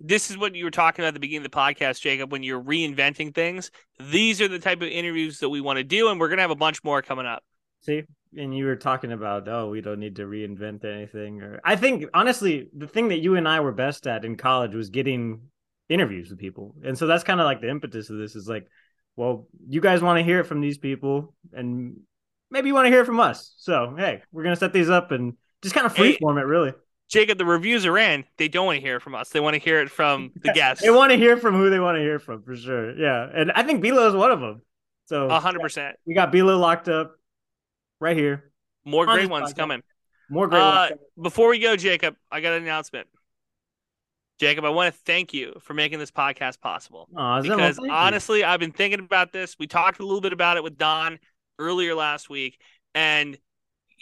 [0.00, 2.32] this is what you were talking about at the beginning of the podcast, Jakob.
[2.32, 6.08] When you're reinventing things, these are the type of interviews that we want to do,
[6.08, 7.44] and we're gonna have a bunch more coming up.
[7.80, 8.02] See,
[8.36, 11.42] and you were talking about, oh, we don't need to reinvent anything.
[11.42, 14.74] Or I think honestly, the thing that you and I were best at in college
[14.74, 15.42] was getting
[15.88, 18.34] interviews with people, and so that's kind of like the impetus of this.
[18.34, 18.66] Is like,
[19.18, 21.98] well, you guys want to hear it from these people, and
[22.52, 23.52] maybe you want to hear it from us.
[23.58, 26.16] So hey, we're gonna set these up and just kind of Hey.
[26.16, 26.72] freeform it, really.
[27.10, 28.24] Jakob, the reviews are in.
[28.36, 29.30] They don't want to hear it from us.
[29.30, 30.84] They want to hear it from the guests.
[30.84, 32.96] They want to hear from who they want to hear from for sure.
[32.98, 34.62] Yeah, and I think BLo is one of them.
[35.06, 35.96] So A hundred percent.
[36.06, 37.16] we got BLo locked up
[38.00, 38.52] right here.
[38.84, 39.56] More On great ones podcast.
[39.56, 39.82] coming.
[40.30, 40.60] More great.
[40.60, 40.92] Ones.
[40.92, 43.08] Uh, before we go, Jakob, I got an announcement.
[44.38, 47.08] Jakob, I want to thank you for making this podcast possible.
[47.10, 47.90] Because you.
[47.90, 49.56] honestly, I've been thinking about this.
[49.58, 51.18] We talked a little bit about it with Don
[51.58, 52.60] earlier last week,
[52.94, 53.36] and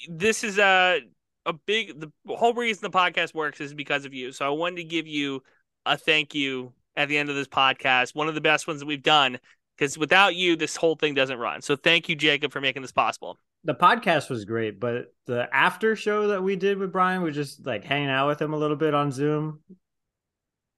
[0.08, 1.00] this is a
[1.46, 4.32] a big the whole reason the podcast works is because of you.
[4.32, 5.42] So I wanted to give you
[5.86, 8.86] a thank you at the end of this podcast, one of the best ones that
[8.86, 9.38] we've done.
[9.76, 11.60] Because without you, this whole thing doesn't run.
[11.60, 13.38] So thank you, Jakob, for making this possible.
[13.64, 17.66] The podcast was great, but the after show that we did with Bryan was just
[17.66, 19.60] like hanging out with him a little bit on Zoom.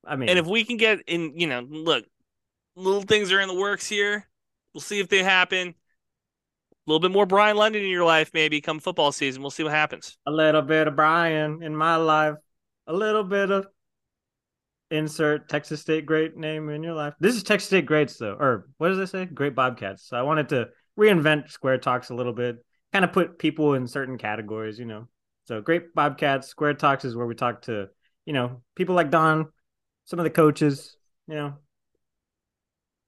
[0.09, 2.04] I mean, And if we can get in, you know, look,
[2.74, 4.26] little things are in the works here.
[4.72, 5.68] We'll see if they happen.
[5.68, 5.74] A
[6.86, 9.42] little bit more Bryan London in your life, maybe come football season.
[9.42, 10.16] We'll see what happens.
[10.26, 12.36] a little bit of Brian in my life,
[12.86, 13.66] a little bit of
[14.90, 17.12] insert Texas State great name in your life.
[17.20, 19.26] This is Texas State greats though, or what does it say?
[19.26, 20.09] Great Bobcats.
[20.09, 23.86] So I wanted to reinvent Square Talks a little bit, kind of put people in
[23.86, 25.09] certain categories, you know.
[25.46, 27.88] So great Bobcats, Square Talks is where we talk to,
[28.24, 29.48] you know, people like Don,
[30.09, 30.96] some of the coaches,
[31.26, 31.54] you know.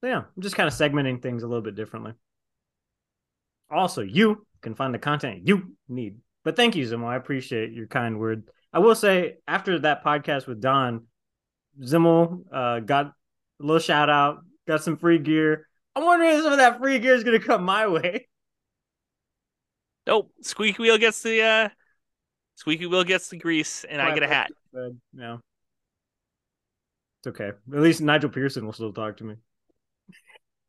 [0.01, 2.13] So yeah, I'm just kind of segmenting things a little bit differently.
[3.71, 6.19] Also, you can find the content you need.
[6.45, 7.07] But thank you, Zimmel.
[7.07, 8.51] I appreciate your kind word.
[8.73, 11.07] I will say, after that podcast with Don,
[11.83, 13.13] Zimmel uh, got a
[13.61, 15.69] little shout out, got some free gear.
[15.97, 18.29] I'm wondering if some of that free gear is going to come my way.
[20.07, 20.33] Nope.
[20.43, 21.69] Squeaky wheel gets the uh
[22.57, 24.51] squeaky wheel gets the grease and I get a hat.
[25.15, 25.37] Yeah.
[27.21, 27.49] It's okay.
[27.49, 29.35] At least Nigel Pearson will still talk to me.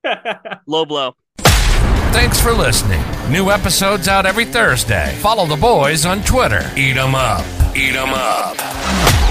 [0.68, 1.16] Low blow.
[2.12, 3.02] Thanks for listening.
[3.32, 5.16] New episodes out every Thursday.
[5.22, 6.70] Follow the boys on Twitter.
[6.76, 7.46] Eat 'em up.
[7.76, 9.31] Eat 'em up.